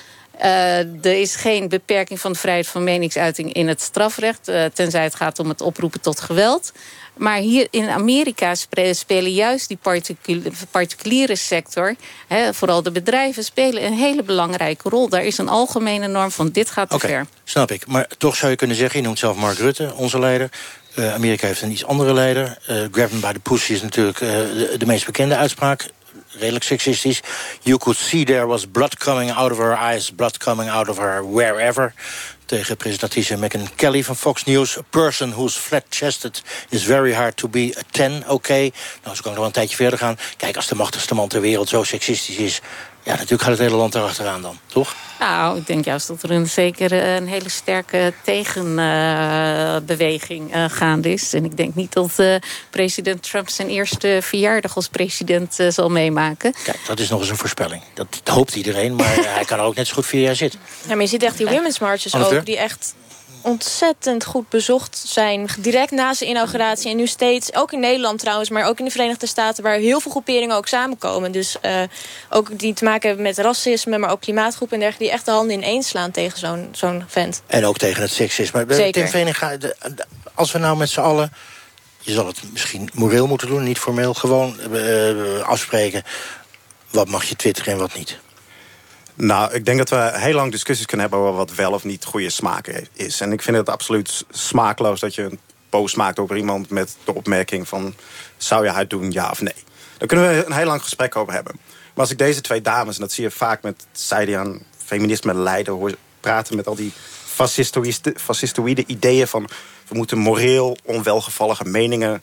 [0.42, 4.50] Uh, er is geen beperking van de vrijheid van meningsuiting in het strafrecht.
[4.50, 6.72] Uh, tenzij het gaat om het oproepen tot geweld.
[7.16, 8.56] Maar hier in Amerika
[8.92, 9.80] spelen juist die
[10.72, 11.96] particuliere sector...
[12.28, 15.10] Hè, vooral de bedrijven, spelen een hele belangrijke rol.
[15.10, 17.26] Daar is een algemene norm van dit gaat te okay, ver.
[17.44, 17.88] Snap ik.
[17.88, 20.50] Maar toch zou je kunnen zeggen, je noemt zelf Mark Rutte, onze leider...
[21.00, 22.58] Uh, Amerika heeft een iets andere leider.
[22.70, 24.30] Uh, by the pussy is natuurlijk uh,
[24.78, 25.86] de, meest bekende uitspraak.
[26.28, 27.22] Redelijk seksistisch.
[27.62, 30.12] You could see there was blood coming out of her eyes...
[30.12, 31.94] blood coming out of her wherever.
[32.46, 34.78] Tegen presentatrice Megan Kelly van Fox News.
[34.78, 38.24] A person who's flat-chested is very hard to be a ten.
[38.24, 38.74] Oké, okay.
[39.04, 40.18] nou, zo kan nog wel een tijdje verder gaan.
[40.38, 42.62] Kijk, als de machtigste man ter wereld zo seksistisch is...
[43.08, 44.96] Ja, natuurlijk gaat het hele land erachteraan dan, toch?
[45.20, 51.12] Nou, ik denk juist dat er een, zeker een hele sterke tegenbeweging uh, uh, gaande
[51.12, 51.34] is.
[51.34, 52.36] En ik denk niet dat uh,
[52.70, 56.54] president Trump zijn eerste verjaardag als president zal meemaken.
[56.64, 57.82] Kijk, dat is nog eens een voorspelling.
[57.94, 60.60] Dat hoopt iedereen, maar hij kan er ook net zo goed vier jaar zitten.
[60.88, 62.94] Ja, maar je ziet echt die women's marches ook, die echt
[63.42, 65.48] ontzettend goed bezocht zijn.
[65.60, 66.92] Direct na zijn inauguratie.
[66.92, 68.50] En nu steeds, ook in Nederland trouwens...
[68.50, 69.64] maar ook in de Verenigde Staten...
[69.64, 71.32] waar heel veel groeperingen ook samenkomen.
[71.32, 71.82] Dus uh,
[72.30, 73.98] ook die te maken hebben met racisme...
[73.98, 75.04] maar ook klimaatgroepen en dergelijke...
[75.04, 77.42] die echt de handen ineens slaan tegen zo'n zo'n vent.
[77.48, 78.66] En ook tegen het seksisme.
[78.70, 78.92] Zeker.
[78.92, 79.58] Tim Veninga,
[80.34, 81.34] als we nou met z'n allen...
[82.00, 84.14] je zal het misschien moreel moeten doen, niet formeel...
[84.14, 86.04] gewoon uh, afspreken...
[86.90, 88.18] wat mag je twitteren en wat niet.
[89.20, 92.06] Nou, ik denk dat we heel lang discussies kunnen hebben over wat wel of niet
[92.06, 93.22] goede smaak is.
[93.22, 95.40] En ik vind het absoluut smaakloos dat je een
[95.70, 97.96] post maakt over iemand met de opmerking van
[98.38, 99.54] zou je het doen, ja of nee.
[99.98, 101.60] Daar kunnen we een heel lang gesprek over hebben.
[101.64, 104.62] Maar als ik deze twee dames, en dat zie je vaak met zij die aan
[104.86, 106.92] feminisme leiden, hoor praten met al die
[108.16, 109.50] fascistoïde ideeën van
[109.88, 112.22] we moeten moreel onwelgevallige meningen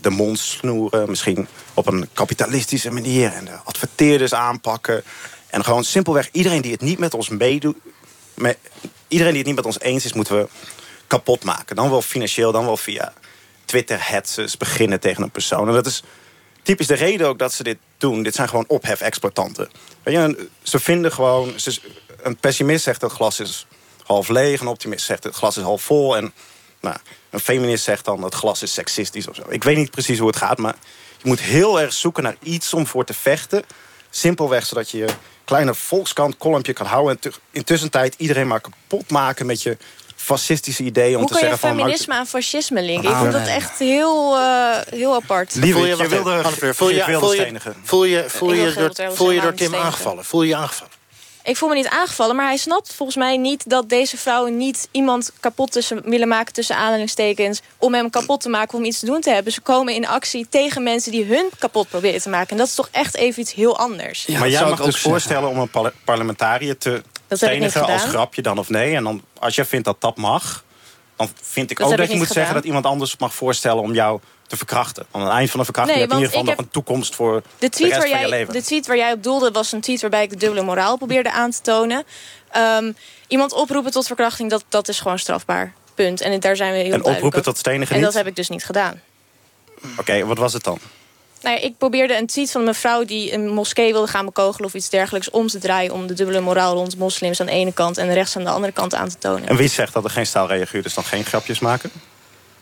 [0.00, 5.02] de mond snoeren, misschien op een kapitalistische manier en de adverteerders aanpakken.
[5.50, 7.76] En gewoon simpelweg iedereen die het niet met ons meedoet...
[8.34, 8.58] Met,
[9.08, 10.48] iedereen die het niet met ons eens is, moeten we
[11.06, 11.76] kapot maken.
[11.76, 13.12] Dan wel financieel, dan wel via
[13.64, 15.68] Twitter hetzes beginnen tegen een persoon.
[15.68, 16.02] En dat is
[16.62, 18.22] typisch de reden ook dat ze dit doen.
[18.22, 19.70] Dit zijn gewoon ophef-exploitanten.
[20.62, 21.60] Ze vinden gewoon...
[21.60, 21.80] Ze,
[22.22, 23.66] een pessimist zegt het glas is
[24.04, 24.60] half leeg.
[24.60, 26.16] Een optimist zegt het glas is half vol.
[26.16, 26.32] En
[26.80, 26.96] nou,
[27.30, 29.42] een feminist zegt dan het glas is seksistisch of zo.
[29.48, 30.74] Ik weet niet precies hoe het gaat, maar
[31.22, 33.62] je moet heel erg zoeken naar iets om voor te vechten.
[34.10, 35.06] Simpelweg zodat je
[35.48, 37.12] kleine volkskant kolompje kan houden.
[37.12, 39.76] En tu- intussen tijd iedereen maar kapot maken met je
[40.16, 41.14] fascistische ideeën.
[41.14, 41.68] Om Hoe te je zeggen van...
[41.68, 43.08] nou, feminisme aan fascisme linken?
[43.08, 43.50] Ik Ah, vond dat nee.
[43.54, 45.54] echt heel, eh, heel apart.
[45.54, 46.42] Lieve, Voel je, je wilde
[46.74, 47.54] voel je, voel je,
[47.86, 50.24] voel je, voel Ik je, Geert door, Wilders voel je door Tim aangevallen?
[50.24, 50.92] Voel je je aangevallen?
[51.48, 54.88] Ik voel me niet aangevallen, maar hij snapt volgens mij niet dat deze vrouwen niet
[54.90, 57.60] iemand kapot tussen, willen maken tussen aanhalingstekens.
[57.78, 59.52] Om hem kapot te maken, om iets te doen te hebben.
[59.52, 62.50] Ze komen in actie tegen mensen die hun kapot proberen te maken.
[62.50, 64.26] En dat is toch echt even iets heel anders.
[64.26, 68.58] maar jij mag dus voorstellen om een parle- parlementariër te niet stenigen als grapje dan
[68.58, 68.94] of nee.
[68.94, 70.64] En dan, als jij vindt dat dat mag,
[71.16, 73.82] dan vind ik Dat ook dat ik je moet zeggen dat iemand anders mag voorstellen
[73.82, 75.06] om jou te verkrachten.
[75.10, 77.14] Aan het eind van de verkrachting Nee, heb je in ieder geval nog een toekomst
[77.14, 78.52] voor De de, tweet, rest waar van je jij, leven.
[78.54, 81.32] de tweet waar jij op doelde was een tweet waarbij ik de dubbele moraal probeerde
[81.32, 82.04] aan te tonen.
[82.50, 82.92] Ehm,
[83.26, 85.72] iemand oproepen tot verkrachting, dat, dat is gewoon strafbaar.
[85.94, 86.20] Punt.
[86.20, 88.48] En daar zijn we heel En duidelijk oproepen tot stenigen En dat heb ik dus
[88.48, 89.00] niet gedaan.
[89.98, 90.78] Oké, wat was het dan?
[91.42, 94.66] Nou ja, ik probeerde een tweet van een mevrouw die een moskee wilde gaan bekogelen
[94.66, 97.72] of iets dergelijks om te draaien om de dubbele moraal rond moslims aan de ene
[97.72, 99.48] kant en rechts aan de andere kant aan te tonen.
[99.48, 101.90] En wie zegt dat er geen staalreaguur is, dan geen grapjes maken?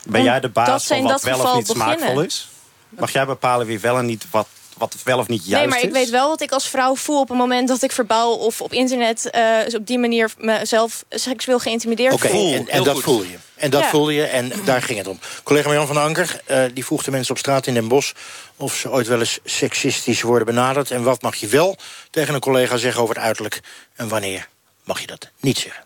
[0.06, 2.48] Ben jij de baas van wat wel of niet smaakvol is?
[2.88, 4.46] Mag jij bepalen wie wel en niet wat,
[4.76, 6.00] wat wel of niet juist nee, maar ik is?
[6.00, 8.72] weet wel wat ik als vrouw voel op het moment dat ik verbaal of op
[8.72, 12.54] internet eh, op die manier mezelf seksueel geïntimideerd voel.
[12.54, 13.36] en, en dat voel je.
[13.54, 13.88] En dat Ja.
[13.88, 15.18] voelde je en daar ging het om.
[15.42, 18.12] Collega Marjan van Anker, eh, die vroeg de mensen op straat in Den Bosch...
[18.56, 20.90] of ze ooit wel eens seksistisch worden benaderd.
[20.90, 21.76] En wat mag je wel
[22.10, 23.60] tegen een collega zeggen over het uiterlijk?
[23.94, 24.48] En wanneer
[24.84, 25.84] mag je dat niet zeggen?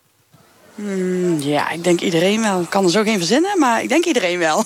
[0.80, 2.60] Hmm, ja, ik denk iedereen wel.
[2.60, 4.64] Ik kan er zo geen verzinnen, maar ik denk iedereen wel.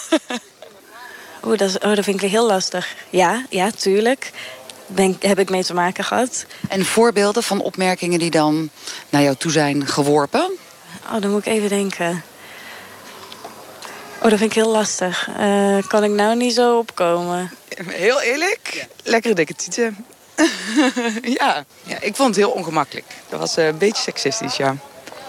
[1.46, 2.94] Oeh, dat, is- oh, dat vind ik heel lastig.
[3.10, 4.30] Ja, ja, tuurlijk.
[4.86, 6.46] Ben, heb ik mee te maken gehad.
[6.68, 8.70] En voorbeelden van opmerkingen die dan
[9.10, 10.50] naar jou toe zijn geworpen?
[11.12, 12.22] Oh, dan moet ik even denken.
[14.22, 15.28] Oh, dat vind ik heel lastig.
[15.38, 17.50] Eh, kan ik nou niet zo opkomen?
[17.86, 20.06] Heel eerlijk, lekkere dikke tieten.
[21.38, 21.64] ja.
[21.82, 23.06] ja, ik vond het heel ongemakkelijk.
[23.28, 24.76] Dat was eh, een beetje seksistisch, ja.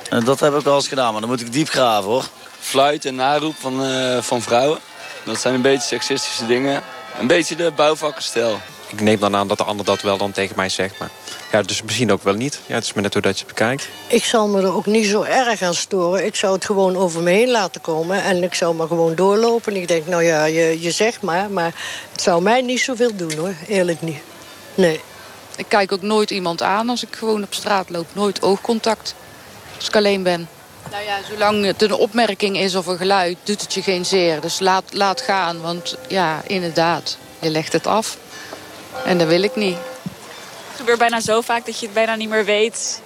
[0.10, 2.26] Dat heb ik wel eens gedaan, maar dan moet ik diep graven hoor.
[2.60, 4.80] Fluit en naroep van, eh, van vrouwen.
[5.24, 6.84] Dat zijn een beetje seksistische dingen.
[7.20, 8.60] Een beetje de bouwvakkenstijl.
[8.88, 11.00] Ik neem dan aan dat de ander dat wel dan tegen mij zegt.
[11.00, 11.10] Maar
[11.52, 12.60] ja, dus misschien ook wel niet.
[12.66, 13.88] Ja, het is maar net hoe dat je het bekijkt.
[14.08, 16.26] Ik zal me er ook niet zo erg aan storen.
[16.26, 18.24] Ik zou het gewoon over me heen laten komen.
[18.24, 19.76] En ik zou maar gewoon doorlopen.
[19.76, 21.50] Ik denk, nou ja, je, je zegt maar.
[21.50, 21.74] Maar
[22.12, 23.54] het zou mij niet zoveel doen hoor.
[23.68, 24.20] Eerlijk niet.
[24.76, 25.02] Nee.
[25.56, 28.08] Ik kijk ook nooit iemand aan als ik gewoon op straat loop.
[28.14, 29.16] Nooit oogcontact.
[29.76, 30.48] Als ik alleen ben.
[30.92, 34.42] Nou ja, zolang het een opmerking is of een geluid, doet het je geen zeer.
[34.42, 38.18] Dus laat, laat gaan, want ja, inderdaad, je legt het af.
[39.06, 39.78] En dat wil ik niet.
[40.70, 43.02] Het gebeurt bijna zo vaak dat je het bijna niet meer weet.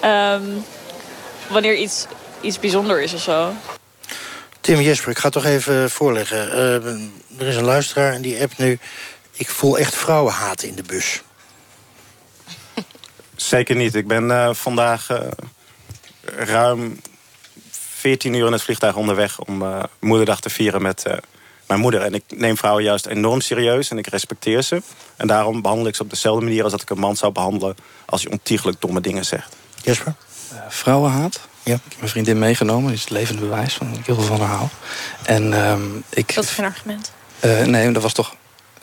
[0.00, 0.42] ehm,
[1.48, 2.06] wanneer iets,
[2.40, 3.52] iets bijzonder is of zo.
[4.60, 6.52] Tim Jesper, ik ga het toch even voorleggen.
[6.52, 8.78] Eh, er is een luisteraar en die appt nu...
[9.32, 11.22] ik voel echt vrouwenhaat in de bus.
[13.36, 13.94] Zeker niet.
[13.94, 15.18] Ik ben eh, vandaag eh,
[16.36, 17.00] ruim
[17.70, 19.40] 14 uur in het vliegtuig onderweg...
[19.40, 21.16] om eh, moederdag te vieren met eh,
[21.66, 22.00] mijn moeder.
[22.00, 24.82] En ik neem vrouwen juist enorm serieus en ik respecteer ze.
[25.16, 26.62] En daarom behandel ik ze op dezelfde manier...
[26.62, 29.56] als dat ik een man zou behandelen als hij ontiegelijk domme dingen zegt.
[29.82, 30.14] Jesper?
[30.68, 31.40] vrouwenhaat.
[31.62, 31.74] Ja.
[31.74, 34.24] Ik heb mijn vriendin meegenomen, die is het levende bewijs van dat ik heel veel
[34.24, 34.68] van haar hou.
[35.22, 36.34] En ehm, ik.
[36.34, 37.12] Dat is geen argument.
[37.40, 38.34] eh, nee, dat was toch.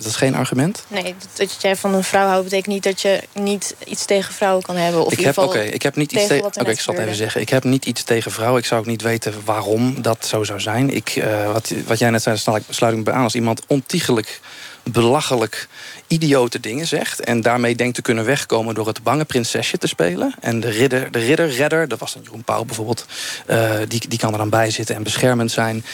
[0.01, 0.83] Dat is geen argument?
[0.87, 4.63] Nee, dat, jij van een vrouw houdt betekent niet dat je niet iets tegen vrouwen
[4.63, 5.05] kan hebben.
[5.05, 7.15] Of ik in heb, geval ik heb niet iets tegen Oké, ik zal het even
[7.15, 7.41] zeggen.
[7.41, 8.59] Ik heb niet iets tegen vrouwen.
[8.61, 10.89] Ik zou ook niet weten waarom dat zo zou zijn.
[10.95, 13.23] Ik, eh, wat, wat jij net zei, daar sluit ik- me bij aan.
[13.23, 14.39] Als iemand ontiegelijk,
[14.83, 15.67] belachelijk,
[16.07, 17.19] idiote dingen zegt.
[17.19, 20.33] en daarmee denkt te kunnen wegkomen door het bange prinsesje te spelen.
[20.39, 23.05] en de ridder, de ridder, redder, dat was dan Jeroen Pauw bijvoorbeeld.
[23.45, 25.85] eh, die, die kan er dan bij zitten en beschermend zijn.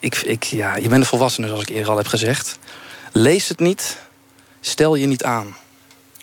[0.00, 2.58] Ik, ik, ja, je bent een volwassene, zoals ik eerder al heb gezegd.
[3.12, 3.98] Lees het niet.
[4.60, 5.56] Stel je niet aan.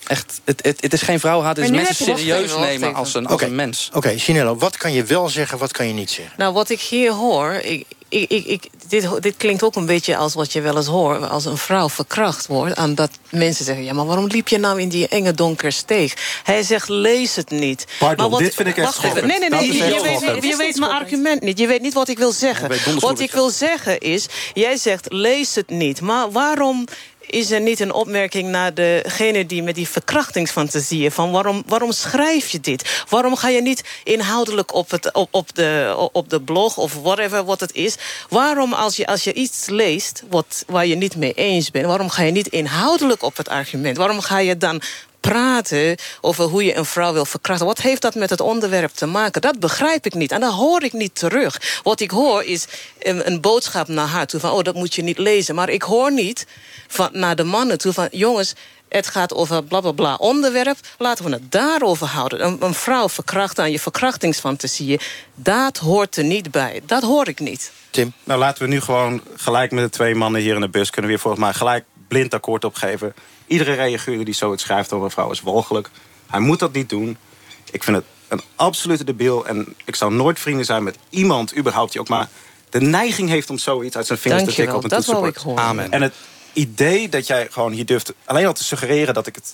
[0.07, 1.55] Echt, het, het, het is geen vrouwenhaat.
[1.55, 3.89] Het is nu mensen serieus nemen als een, als een mens.
[3.93, 6.33] Oké, Sinello, wat kan je wel zeggen, wat kan je niet zeggen?
[6.37, 10.17] Nou, wat ik hier hoor, ik, ik, ik, ik- dit, dit klinkt ook een beetje
[10.17, 11.29] als wat je wel eens hoort...
[11.29, 12.75] als een vrouw verkracht wordt.
[12.75, 16.13] Aan dat mensen zeggen, ja, maar waarom liep je nou in die enge donkere steeg?
[16.43, 17.85] Hij zegt, lees het niet.
[17.99, 19.25] Pardon, maar dit vind ik echt schokkend.
[19.25, 21.59] Nee, nee, nee, je, weet, je weet mijn argument niet.
[21.59, 22.69] Je weet niet wat ik wil zeggen.
[22.69, 26.01] Wat wat ik wil zeggen is, jij zegt, lees het niet.
[26.01, 26.85] Maar waarom
[27.27, 31.11] is er niet een opmerking naar degene die met die verkrachtingsfantasieën...
[31.11, 33.03] van waarom, waarom schrijf je dit?
[33.09, 37.43] Waarom ga je niet inhoudelijk op, het, op, op, de, op de blog of whatever
[37.43, 37.95] wat het is...
[38.29, 41.85] waarom als je, als je iets leest wat, waar je niet mee eens bent...
[41.85, 43.97] waarom ga je niet inhoudelijk op het argument?
[43.97, 44.81] Waarom ga je dan
[45.29, 47.65] praten over hoe je een vrouw wil verkrachten.
[47.65, 49.41] Wat heeft dat met het onderwerp te maken?
[49.41, 50.31] Dat begrijp ik niet.
[50.31, 51.79] En dat hoor ik niet terug.
[51.83, 52.65] Wat ik hoor is
[52.99, 54.39] een, een boodschap naar haar toe.
[54.39, 55.55] Van, oh, dat moet je niet lezen.
[55.55, 56.47] Maar ik hoor niet
[56.87, 58.07] van, naar de mannen toe van...
[58.11, 58.53] jongens,
[58.89, 60.77] het gaat over bla bla bla onderwerp.
[60.97, 62.45] Laten we het daarover houden.
[62.45, 64.99] Een, een vrouw verkrachten aan je verkrachtingsfantasieën...
[65.35, 66.81] dat hoort er niet bij.
[66.85, 67.71] Dat hoor ik niet.
[67.89, 68.13] Tim?
[68.23, 70.89] Nou, laten we nu gewoon gelijk met de twee mannen hier in de bus...
[70.89, 73.13] kunnen we weer volgens mij gelijk blind akkoord opgeven.
[73.47, 75.89] Iedere reaguur die zoiets schrijft over een vrouw is walgelijk.
[76.27, 77.17] Hij moet dat niet doen.
[77.71, 79.47] Ik vind het een absolute debiel.
[79.47, 81.91] En ik zou nooit vrienden zijn met iemand überhaupt...
[81.91, 82.29] die ook maar
[82.69, 85.43] de neiging heeft om zoiets uit zijn vingers te tikken op een dat toetsenbord.
[85.55, 85.91] Amen.
[85.91, 86.13] En het
[86.53, 89.13] idee dat jij gewoon hier durft alleen al te suggereren...
[89.13, 89.53] dat ik het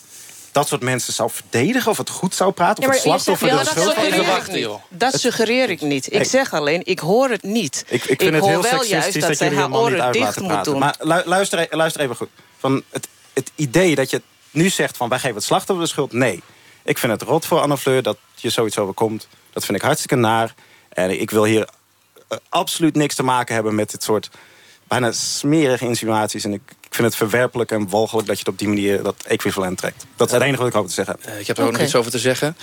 [0.52, 2.78] dat soort mensen zou verdedigen of het goed zou praten...
[2.78, 4.70] Of maar het zegt, slachtoffer ja, de dat ik niet.
[4.90, 6.14] Dat suggereer ik niet.
[6.14, 7.86] Ik zeg alleen, ik hoor het niet.
[7.88, 10.14] Ik, ik vind het heel seksistisch juist dat, dat jullie haar helemaal niet oren uit
[10.14, 10.72] dicht laten moet praten.
[10.72, 10.82] doen.
[10.82, 12.30] Maar lu- luister, e- luister even goed.
[12.58, 14.22] Van het, het idee dat je
[14.52, 16.12] nu zegt van wij geven het slachtoffer de schuld.
[16.14, 16.42] Nee.
[16.84, 19.28] Ik vind het rot voor Anne Fleur dat je zoiets overkomt.
[19.54, 20.54] Dat vind ik hartstikke naar.
[20.90, 21.70] En ik wil hier
[22.28, 24.30] eh, absoluut niks te maken hebben met dit soort
[24.88, 26.44] bijna smerige insinuaties.
[26.44, 26.62] En ik,
[26.92, 30.06] ik vind het verwerpelijk en walgelijk dat je het op die manier dat equivalent trekt.
[30.16, 31.40] Dat is het enige wat ik over te zeggen heb.
[31.40, 32.58] Ik heb er ook nog iets over te zeggen.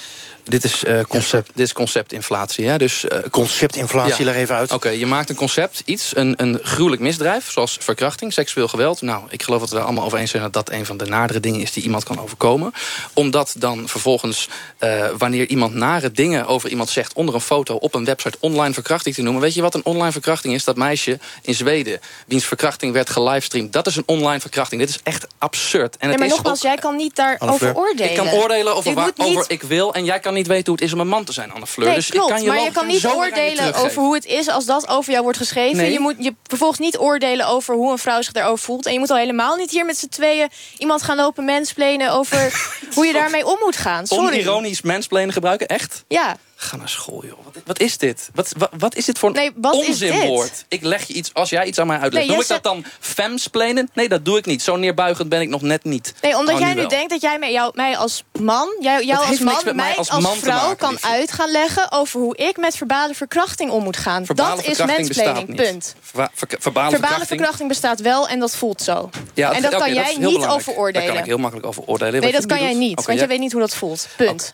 [0.49, 2.67] Dit is, eh, concept, dit is conceptinflatie.
[2.69, 2.79] Hè?
[2.79, 4.73] Dus, eh, Conceptinflatie, leg even uit.
[4.73, 7.51] Oké, je maakt een concept, iets, een, een gruwelijk misdrijf...
[7.51, 9.03] zoals verkrachting, seksueel geweld.
[9.03, 10.43] Nou, ik geloof dat we er allemaal over eens zijn...
[10.43, 12.73] dat dat een van de nadere dingen is die iemand kan overkomen.
[13.13, 17.13] Omdat dan vervolgens, eh, wanneer iemand nare dingen over iemand zegt...
[17.13, 19.43] onder een foto op een website online verkrachting te noemen...
[19.43, 20.65] weet je wat een online verkrachting is?
[20.65, 23.73] Dat meisje in Zweden, wiens verkrachting werd gelivestreamd...
[23.73, 24.81] dat is een online verkrachting.
[24.81, 25.97] Dit is echt absurd.
[25.97, 28.11] En Nee, het maar is nogmaals, ook- jij kan niet daarover oordelen.
[28.11, 29.95] ik kan oordelen over niet- over ik wil...
[29.95, 31.87] en jij kan niet weten hoe het is om een man te zijn, Anne Fleur.
[31.87, 32.29] Nee, dus klopt.
[32.29, 35.11] ik kan je maar je kan niet oordelen over hoe het is als dat over
[35.11, 35.77] jou wordt geschreven.
[35.77, 35.93] Nee.
[35.93, 38.87] Je moet je vervolgens niet oordelen over hoe een vrouw zich daarover voelt.
[38.87, 42.39] En je moet al helemaal niet hier met z'n tweeën iemand gaan lopen mansplainen over
[42.95, 44.07] hoe je daarmee om moet gaan.
[44.07, 44.27] Sorry.
[44.27, 46.05] Onironisch mansplainen gebruiken, echt?
[46.09, 46.37] Ja.
[46.61, 47.39] Ga naar school, joh.
[47.45, 48.29] Wat, wat is dit?
[48.35, 50.65] Wat, wat, wat is dit voor een Nee, onzinwoord?
[50.69, 52.27] Ik leg je iets, als jij iets aan mij uitlegt.
[52.27, 53.91] Nee, jij ik dat dan femsplainen?
[53.95, 54.63] Nee, dat doe ik niet.
[54.63, 56.15] Zo neerbuigend ben ik nog net niet.
[56.23, 56.89] Nee, omdat Oh, jij nu wel.
[56.89, 60.11] denkt dat jij mij, jou, mij als man, jou, jou als man, mij mij als
[60.11, 61.09] als, man te vrouw maken, kan liefje.
[61.09, 64.25] uit gaan leggen over hoe ik met verbale verkrachting om moet gaan.
[64.27, 65.57] Verbale dat is niet.
[65.57, 65.95] punt.
[66.01, 67.27] Verba- ver- verbale, Verbale verkrachting.
[67.29, 69.11] verkrachting bestaat wel en dat voelt zo.
[69.35, 70.53] Ja, en dat kan jij niet belangrijk.
[70.53, 71.03] over oordelen.
[71.07, 72.21] Daar kan ik heel makkelijk over oordelen.
[72.21, 74.09] Nee, dat kan jij niet, want jij weet niet hoe dat voelt.
[74.17, 74.53] Punt.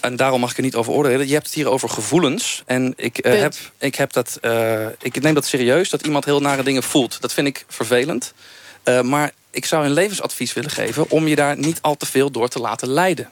[0.00, 1.26] En daarom mag ik er niet over oordelen.
[1.26, 2.62] Je hebt het hier over gevoelens.
[2.66, 6.40] En ik, eh, heb, ik, heb dat, eh, ik neem dat serieus, dat iemand heel
[6.40, 7.20] nare dingen voelt.
[7.20, 8.34] Dat vind ik vervelend.
[8.82, 11.10] Eh, maar ik zou een levensadvies willen geven...
[11.10, 13.28] om je daar niet al te veel door te laten leiden.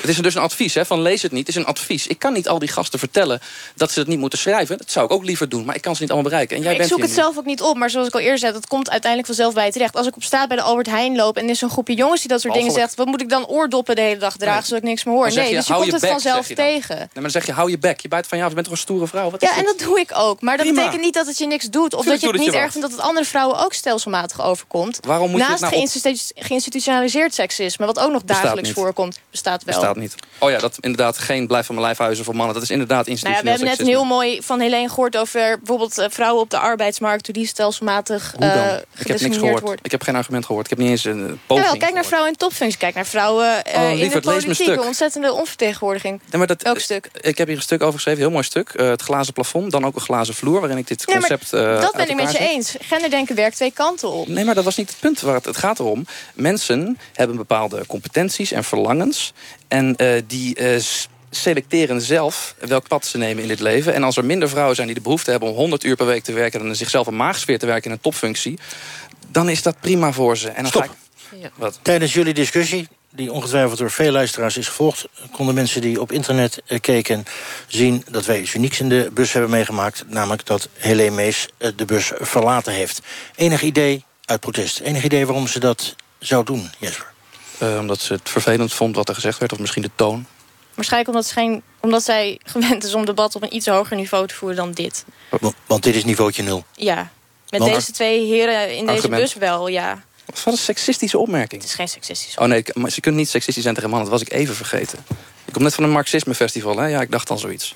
[0.00, 1.46] Het is dus een advies, hè, van lees het niet.
[1.46, 2.06] Het is een advies.
[2.06, 3.40] Ik kan niet al die gasten vertellen
[3.74, 4.78] dat ze het niet moeten schrijven.
[4.78, 6.56] Dat zou ik ook liever doen, maar ik kan ze niet allemaal bereiken.
[6.56, 8.20] En jij ik bent zoek hier het zelf ook niet op, maar zoals ik al
[8.20, 9.96] eerder zei, dat komt uiteindelijk vanzelf bij je terecht.
[9.96, 12.20] Als ik op straat bij de Albert Heijn loop en er is een groepje jongens
[12.20, 14.64] die dat soort dingen zegt, wat moet ik dan oordoppen de hele dag dragen Nee.
[14.64, 15.26] zodat ik niks meer hoor?
[15.34, 16.96] Nee, je, dus je komt je het vanzelf je tegen.
[16.96, 18.00] Nee, maar dan zeg je, hou je bek.
[18.00, 19.30] Je bijt van, ja, je bent toch een stoere vrouw?
[19.30, 20.40] Wat is Ja, en dat doe ik ook.
[20.40, 20.80] Maar dat Prima.
[20.80, 21.94] betekent niet dat het je niks doet.
[21.94, 24.42] Of Tuurlijk dat je het niet je erg vindt dat het andere vrouwen ook stelselmatig
[24.42, 24.98] overkomt.
[25.06, 29.18] Waarom moet je Naast het nou op- geïnstitu- geïnstitutionaliseerd seksisme, wat ook nog dagelijks voorkomt,
[29.30, 29.64] bestaat.
[29.70, 30.14] Bestaat niet.
[30.38, 32.54] Oh ja, dat inderdaad geen blijf van mijn lijfhuizen voor mannen.
[32.54, 35.16] Dat is inderdaad Nou ja, institutioneel we hebben net een heel mooi van Helene gehoord
[35.16, 38.50] over bijvoorbeeld eh, vrouwen op de arbeidsmarkt, hoe die stelselmatig Hoe dan?
[38.50, 39.60] eh ik heb niks gehoord.
[39.60, 39.84] worden.
[39.84, 40.64] Ik heb geen argument gehoord.
[40.64, 41.66] Ik heb niet eens een eh, poging.
[41.66, 42.78] Jawel, kijk naar vrouwen in topfuncties.
[42.78, 44.84] Kijk naar vrouwen Oh, in lieverd, de politiek.
[44.84, 46.20] Ontzettende onvertegenwoordiging.
[46.30, 47.08] Nee, maar dat, Elk stuk.
[47.20, 48.68] Ik heb hier een stuk over geschreven, heel mooi stuk.
[48.68, 50.60] Eh, het glazen plafond, dan ook een glazen vloer...
[50.60, 52.48] waarin ik dit concept eh, dat ben ik met je zet.
[52.48, 52.76] eens.
[52.80, 54.28] Genderdenken werkt twee kanten op.
[54.28, 56.06] Nee, maar dat was niet het punt waar het, het gaat erom.
[56.34, 59.32] Mensen hebben bepaalde competenties en verlangens.
[59.70, 60.82] En eh, die eh,
[61.30, 63.94] selecteren zelf welk pad ze nemen in dit leven.
[63.94, 65.48] En als er minder vrouwen zijn die de behoefte hebben...
[65.48, 66.60] om 100 uur per week te werken...
[66.60, 68.58] en zichzelf een maagsfeer te werken in een topfunctie...
[69.28, 70.48] dan is dat prima voor ze.
[70.48, 70.96] En dan Stop.
[71.30, 71.50] Ga ik...
[71.54, 71.78] Wat?
[71.82, 75.06] Tijdens jullie discussie, die ongetwijfeld door veel luisteraars is gevolgd...
[75.30, 77.24] konden mensen die op internet eh, keken
[77.66, 80.04] zien dat wij iets unieks in de bus hebben meegemaakt.
[80.08, 83.00] Namelijk dat Helene Mees de bus verlaten heeft.
[83.34, 84.80] Enig idee uit protest.
[84.80, 87.10] Enig idee waarom ze dat zou doen, Jesper?
[87.60, 90.26] Eh, omdat ze het vervelend vond wat er gezegd werd, of misschien de toon.
[90.74, 94.26] Waarschijnlijk omdat, ze geen, omdat zij gewend is om debat op een iets hoger niveau
[94.26, 95.04] te voeren dan dit.
[95.28, 96.64] Want, want dit is niveautje nul.
[96.74, 97.10] Ja,
[97.48, 99.22] met Want- deze twee heren in deze Argument.
[99.22, 100.02] bus wel, ja.
[100.26, 101.60] Wat een seksistische opmerking.
[101.60, 102.36] Het is geen seksistisch.
[102.36, 104.10] Oh nee, maar ze kunnen niet seksistisch zijn tegen mannen.
[104.10, 104.98] Dat was ik even vergeten.
[105.44, 106.86] Ik kom net van een marxisme festival, hè?
[106.86, 107.74] Ja, ik dacht dan zoiets.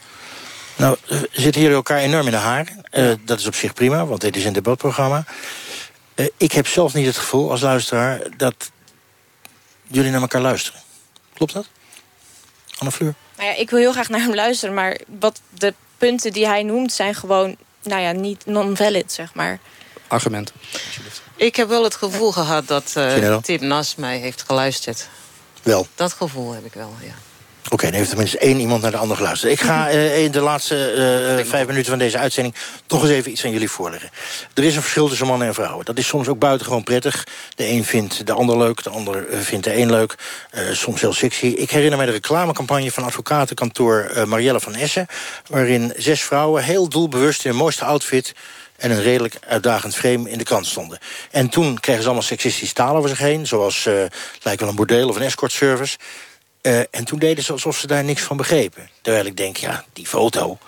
[0.76, 2.76] Nou, eh, zitten hier elkaar enorm in de haar.
[2.90, 5.24] Eh, dat is op zich prima, want dit is een debatprogramma.
[6.14, 8.70] Eh, ik heb zelf niet het gevoel als luisteraar dat
[9.86, 10.80] jullie naar elkaar luisteren.
[11.34, 11.66] Klopt dat?
[12.78, 13.14] Anne Fleur?
[13.36, 16.62] Nou ja, ik wil heel graag naar hem luisteren, maar wat de punten die hij
[16.62, 19.58] noemt zijn gewoon, nou ja, niet non-valid, zeg maar.
[20.06, 20.52] Argument.
[21.36, 23.40] Ik heb wel het gevoel gehad dat eh, je wel?
[23.40, 25.08] Tim naast mij heeft geluisterd.
[25.62, 25.86] Wel.
[25.94, 27.14] Dat gevoel heb ik wel, ja.
[27.70, 29.52] Oké, dan heeft tenminste één iemand naar de ander geluisterd.
[29.52, 32.54] Ik ga eh, in de laatste eh, vijf minuten van deze uitzending...
[32.86, 34.10] toch eens even iets aan jullie voorleggen.
[34.54, 35.84] Er is een verschil tussen mannen en vrouwen.
[35.84, 37.26] Dat is soms ook buitengewoon prettig.
[37.54, 40.14] De een vindt de ander leuk, de ander eh, vindt de een leuk.
[40.72, 41.46] Soms heel sexy.
[41.46, 45.06] Ik herinner mij de reclamecampagne van advocatenkantoor Marielle van Essen...
[45.46, 48.34] waarin zes vrouwen heel doelbewust in hun mooiste outfit
[48.76, 50.98] en een redelijk uitdagend frame in de krant stonden.
[51.30, 53.46] En toen kregen ze allemaal seksistische taal over zich heen...
[53.46, 55.96] zoals het lijkt wel een bordeel of een escortservice...
[56.64, 58.90] Eh, en toen deden ze alsof ze daar niks van begrepen.
[59.02, 60.58] Terwijl ik denk, ja, die foto...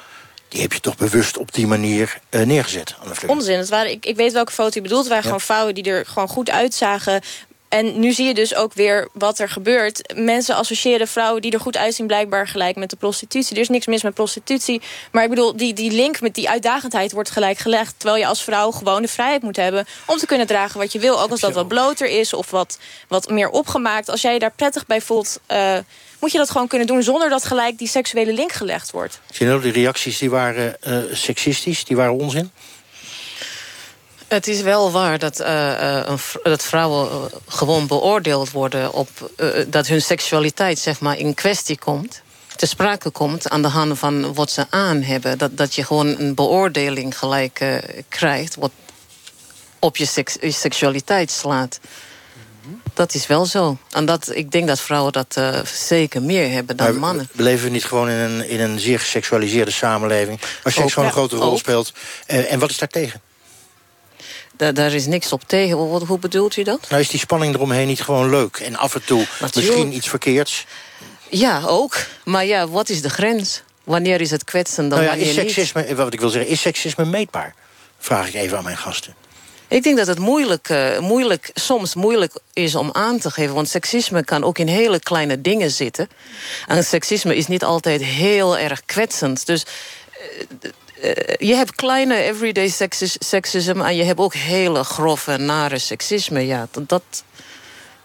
[0.49, 3.15] die heb je toch bewust op die manier eh, neergezet, Anne.
[3.27, 3.59] Onzin.
[3.59, 5.01] Het waren, ik, ik weet welke foto je bedoelt.
[5.01, 5.31] Het waren Ja.
[5.31, 7.21] gewoon vrouwen die er gewoon goed uitzagen.
[7.69, 10.15] En nu zie je dus ook weer wat er gebeurt.
[10.17, 12.07] Mensen associëren vrouwen die er goed uitzien...
[12.07, 13.55] blijkbaar gelijk met de prostitutie.
[13.55, 14.83] Er is niks mis met prostitutie.
[15.13, 17.95] Maar ik bedoel, die, die link met die uitdagendheid wordt gelijk gelegd.
[17.97, 19.87] Terwijl je als vrouw gewoon de vrijheid moet hebben...
[20.07, 21.21] om te kunnen dragen wat je wil.
[21.21, 24.11] Ook als dat wat bloter is of wat, wat meer opgemaakt.
[24.11, 25.41] Als jij je daar prettig bij voelt...
[25.47, 25.79] eh,
[26.21, 29.21] moet je dat gewoon kunnen doen zonder dat gelijk die seksuele link gelegd wordt.
[29.31, 32.51] Zie je nou, die reacties die waren eh, seksistisch, die waren onzin?
[34.29, 38.93] Het is wel waar dat, eh, eh, een dat vrouwen eh, gewoon beoordeeld worden...
[38.93, 39.09] op
[39.67, 42.23] dat hun seksualiteit zeg maar, in kwestie komt
[42.57, 45.39] te sprake komt aan de hand van wat ze aan hebben.
[45.39, 48.55] Dat, dat je gewoon een beoordeling gelijk krijgt...
[48.55, 48.71] wat
[49.79, 51.81] op je, seks, je seksualiteit slaat.
[52.95, 53.79] Dat is wel zo.
[53.91, 55.41] En dat, ik denk dat vrouwen dat
[55.75, 57.29] zeker meer hebben dan Maar mannen.
[57.33, 60.41] Leven we niet gewoon in een, in een zeer geseksualiseerde samenleving...
[60.63, 61.59] waar seks gewoon een grote rol ook.
[61.59, 61.93] speelt?
[62.27, 63.21] En wat is daar tegen?
[64.57, 65.77] Da- daar is niks op tegen.
[65.77, 66.87] Hoe bedoelt u dat?
[66.89, 68.57] Nou is die spanning eromheen niet gewoon leuk?
[68.57, 70.67] En af en toe misschien iets verkeerds?
[71.31, 71.97] Ja, ook.
[72.25, 73.63] Maar ja, wat is de grens?
[73.85, 76.61] Wanneer is het kwetsend dan Nou ja, is seksisme, eh, wat ik wil zeggen, is
[76.61, 77.55] seksisme meetbaar?
[77.99, 79.15] Vraag ik even aan mijn gasten.
[79.69, 83.55] Ik denk dat het moeilijk, eh, moeilijk, soms moeilijk is om aan te geven.
[83.55, 86.09] Want seksisme kan ook in hele kleine dingen zitten.
[86.67, 89.47] En seksisme is niet altijd heel erg kwetsend.
[89.47, 89.65] Dus
[90.13, 90.71] eh,
[91.39, 93.85] je hebt kleine everyday seksis, seksisme...
[93.85, 96.47] en je hebt ook hele grove, nare seksisme.
[96.47, 97.03] Ja, dat,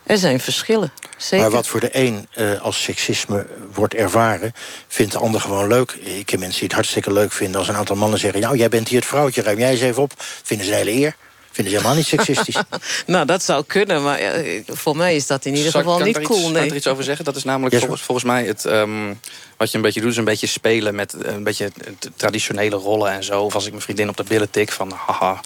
[0.03, 0.91] er zijn verschillen.
[1.17, 1.45] Zeker.
[1.45, 4.53] Maar wat voor de een eh, als seksisme wordt ervaren...
[4.87, 5.91] vindt de ander gewoon leuk.
[5.91, 7.59] Ik ken mensen die het hartstikke leuk vinden...
[7.59, 8.41] als een aantal mannen zeggen...
[8.41, 10.13] nou, jij bent hier het vrouwtje, ruim jij eens even op.
[10.17, 11.15] Vinden ze een hele eer.
[11.51, 12.55] Vinden ze helemaal niet seksistisch.
[13.05, 16.17] nou, dat zou kunnen, maar ja, voor mij is dat in ieder geval ik niet
[16.17, 16.41] iets- cool.
[16.41, 16.69] Kan ik Nee.
[16.69, 17.25] er iets over zeggen?
[17.25, 18.65] Dat is namelijk volgens, volgens mij het...
[18.65, 19.13] ehm,
[19.57, 22.75] wat je een beetje doet, is een beetje spelen met eh, een beetje t- traditionele
[22.75, 23.41] rollen en zo.
[23.41, 25.39] Of als ik mijn vriendin op de billen tik van haha.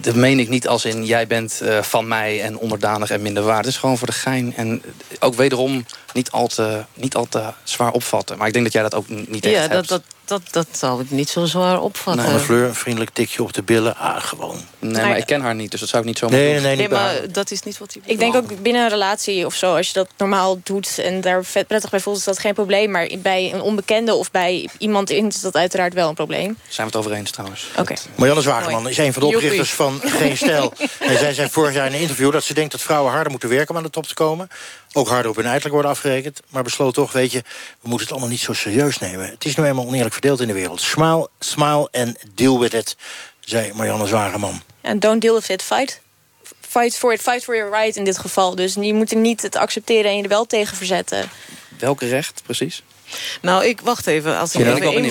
[0.00, 3.42] Dat meen ik niet als in jij bent eh, van mij en onderdanig en minder
[3.42, 3.64] waard.
[3.64, 4.52] Het is gewoon voor de gein.
[4.56, 4.82] En
[5.18, 8.38] ook wederom niet al te, niet al te zwaar opvatten.
[8.38, 9.72] Maar ik denk dat jij dat ook niet echt Ja, hebt.
[9.72, 12.24] dat, dat, dat, dat zou ik niet zo zwaar opvatten.
[12.24, 13.96] Anne Fleur, een vriendelijk tikje op de billen.
[13.96, 14.60] Ah, gewoon.
[14.78, 16.76] Nee, maar ik ken haar niet, dus dat zou ik niet zo Nee, nee, nee,
[16.76, 17.12] niet bij haar.
[17.20, 19.86] maar dat is niet wat hij Ik denk ook binnen een relatie of zo, als
[19.86, 22.90] je dat normaal doet en daar vet prettig bij voelt, is dat geen probleem.
[22.90, 26.58] Maar bij een onbekende of bij iemand in is dat uiteraard wel een probleem.
[26.68, 27.66] Zijn we het over eens trouwens.
[27.78, 27.94] Oké.
[28.14, 29.48] Marianne Zwageman is een van de Joepie.
[29.48, 30.72] oprichters van Geen Stijl.
[30.98, 33.48] En zij zei vorig jaar in een interview dat ze denkt dat vrouwen harder moeten
[33.48, 34.48] werken om aan de top te komen.
[34.92, 36.40] Ook harder op hun uiterlijk worden afgerekend.
[36.48, 37.42] Maar besloot toch, weet je,
[37.80, 39.30] we moeten het allemaal niet zo serieus nemen.
[39.30, 40.80] Het is nu eenmaal oneerlijk verdeeld in de wereld.
[40.80, 42.96] Smile, smile and deal with it,
[43.40, 44.62] zei Marianne Zwageman.
[44.80, 46.00] En don't deal with it, fight.
[46.60, 48.54] Fight for it, fight for your right in dit geval.
[48.54, 51.30] Dus je moet er niet het accepteren en je er wel tegen verzetten.
[51.78, 52.82] Welke recht, precies?
[53.42, 54.38] Nou, ik wacht even.
[54.38, 55.06] Als ik even in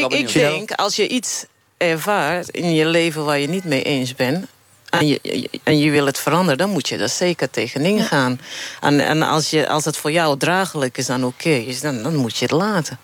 [0.00, 1.44] mag ik denk, als je iets
[1.76, 4.46] ervaart in je leven waar je niet mee eens bent...
[4.92, 8.40] En je, je- en je wil het veranderen, dan moet je daar zeker tegenin gaan.
[8.80, 12.16] En, en als, je, als het voor jou draaglijk is en oké is, dan, dan
[12.16, 12.98] moet je het laten.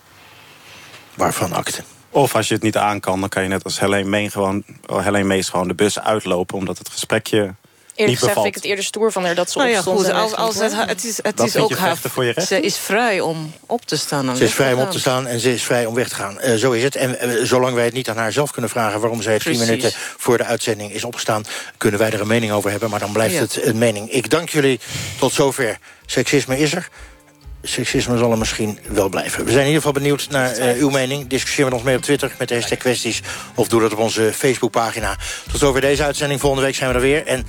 [1.15, 1.83] Waarvan akte?
[2.11, 4.65] Of als je het niet aan kan, dan kan je net als Helene Meen gewoon,
[4.87, 7.55] Helene Mees gewoon de bus uitlopen, omdat het gesprekje
[7.99, 10.13] Eerlijk niet gezegd vind ik het eerder stoer van haar dat ze Nou ja, goed,
[10.13, 11.97] als, als het, is, het Dat is ook haar...
[11.97, 12.35] voor je?
[12.47, 14.37] Ze is vrij om op te staan.
[14.37, 16.41] Ze is vrij om op te staan en ze is vrij om weg te gaan.
[16.41, 16.97] Eh, zo is het.
[16.97, 19.01] En eh, zolang wij het niet aan haar zelf kunnen vragen...
[19.01, 21.45] waarom zij tien minuten voor de uitzending is opgestaan...
[21.77, 23.41] kunnen wij er een mening over hebben, maar dan blijft Ja.
[23.41, 24.11] het een mening.
[24.11, 24.81] Ik dank jullie
[25.19, 25.79] tot zover.
[26.07, 26.89] Seksisme is er.
[27.63, 29.45] Seksisme zal er misschien wel blijven.
[29.45, 31.29] We zijn in ieder geval benieuwd naar eh, uw mening.
[31.29, 33.21] Discussieer met ons mee op Twitter met de hashtag kwesties...
[33.55, 35.17] of doe dat op onze Facebookpagina.
[35.51, 36.41] Tot zover deze uitzending.
[36.41, 37.27] Volgende week zijn we er weer.
[37.27, 37.47] En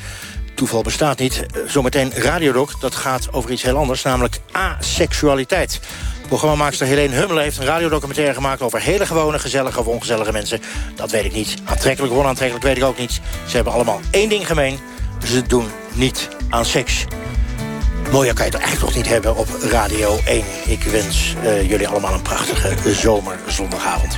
[0.60, 1.45] toeval bestaat niet.
[1.45, 4.03] Eh, Zometeen Radiodoc, dat gaat over iets heel anders...
[4.03, 5.80] namelijk aseksualiteit.
[6.28, 8.62] Programmamaakster Helene Hummelen heeft een radiodocumentaire gemaakt...
[8.62, 10.62] over hele gewone, gezellige of ongezellige mensen.
[10.95, 11.53] Dat weet ik niet.
[11.66, 13.22] Aantrekkelijk of onaantrekkelijk weet ik ook niet.
[13.47, 14.80] Ze hebben allemaal één ding gemeen.
[15.26, 17.05] Ze doen niet aan seks.
[18.12, 20.43] Mooier kan je het echt nog niet hebben op Radio 1.
[20.66, 24.18] Ik wens uh, jullie allemaal een prachtige zomerzondagavond.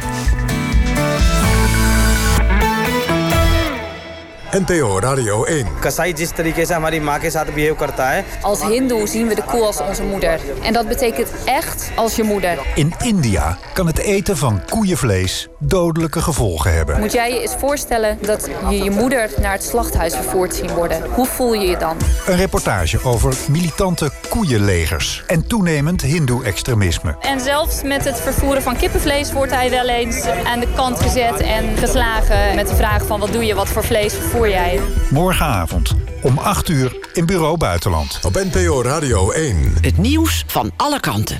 [4.53, 5.67] NPO Radio 1.
[5.81, 8.25] Kasai जिस तरीके से हमारी माँ के साथ behave करता है.
[8.43, 10.41] Als hindoe zien we de koe als onze moeder.
[10.62, 12.59] En dat betekent echt als je moeder.
[12.75, 17.01] In India kan het eten van koeienvlees dodelijke gevolgen hebben.
[17.01, 21.03] Moet jij je eens voorstellen dat je je moeder naar het slachthuis vervoerd zien worden?
[21.11, 21.97] Hoe voel je je dan?
[22.27, 27.17] Een reportage over militante koeienlegers en toenemend hindoe-extremisme.
[27.21, 31.41] En zelfs met het vervoeren van kippenvlees wordt hij wel eens aan de kant gezet
[31.41, 34.80] en geslagen met de vraag van wat doe je, wat voor vlees vervoer jij?
[35.10, 38.20] Morgenavond om 8 uur in Bureau Buitenland.
[38.24, 39.74] Op NPO Radio 1.
[39.82, 41.38] Het nieuws van alle kanten.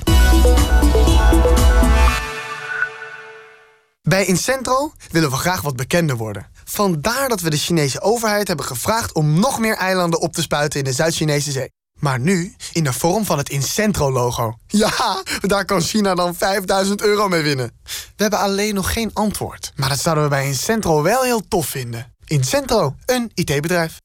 [4.02, 6.46] Bij Incentro willen we graag wat bekender worden.
[6.64, 9.12] Vandaar dat we de Chinese overheid hebben gevraagd...
[9.12, 11.70] om nog meer eilanden op te spuiten in de Zuid-Chinese zee.
[11.98, 14.54] Maar nu in de vorm van het Incentro-logo.
[14.66, 17.72] Ja, daar kan China dan 5000 euro mee winnen.
[17.84, 19.72] We hebben alleen nog geen antwoord.
[19.76, 22.11] Maar dat zouden we bij Incentro wel heel tof vinden.
[22.32, 24.00] Incentro, een IT-bedrijf.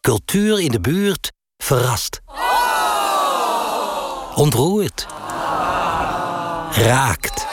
[0.00, 2.20] Cultuur in de buurt verrast.
[4.34, 5.06] Ontroert.
[6.70, 7.46] Raakt.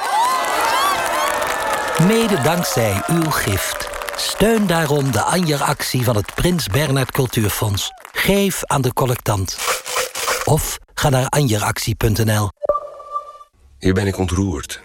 [2.08, 3.90] Mede dankzij uw gift.
[4.16, 7.92] Steun daarom de Anjer-actie van het Prins Bernhard Cultuurfonds.
[8.12, 9.58] Geef aan de collectant.
[10.44, 12.50] Of ga naar anjeractie.nl.
[13.78, 14.82] Hier ben ik ontroerd.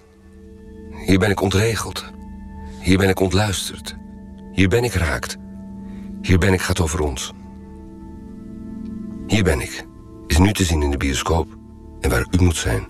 [1.07, 2.05] Hier ben ik ontregeld.
[2.81, 3.97] Hier ben ik ontluisterd.
[4.57, 5.37] Hier ben ik raakt.
[6.23, 7.33] Hier ben ik gaat over ons.
[9.27, 9.87] Hier ben ik.
[10.27, 11.49] Is nu te zien in de bioscoop.
[12.01, 12.89] En waar u moet zijn.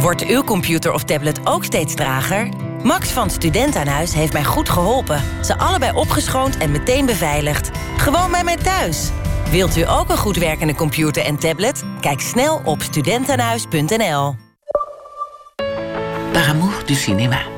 [0.00, 2.48] Wordt uw computer of tablet ook steeds trager?
[2.82, 5.22] Max van Studentenhuis heeft mij goed geholpen.
[5.44, 7.70] Ze allebei opgeschoond en meteen beveiligd.
[7.96, 9.10] Gewoon bij mij thuis.
[9.50, 11.82] Wilt u ook een goed werkende computer en tablet?
[12.00, 14.34] Kijk snel op studentenhuis.nl.
[16.32, 17.51] Par amour du cinéma.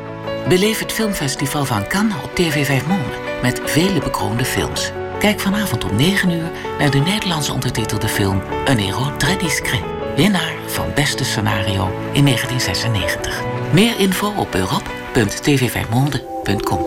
[0.48, 4.92] Beleef het filmfestival van Cannes op TV 5 Monde met vele bekroonde films.
[5.18, 9.82] Kijk vanavond om 9 uur naar de Nederlandse ondertitelde film Un héros très discret.
[10.16, 13.42] Winnaar van beste scenario in 1996.
[13.72, 16.86] Meer info op europe.tv5monde.com.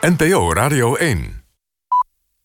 [0.00, 1.43] NPO Radio 1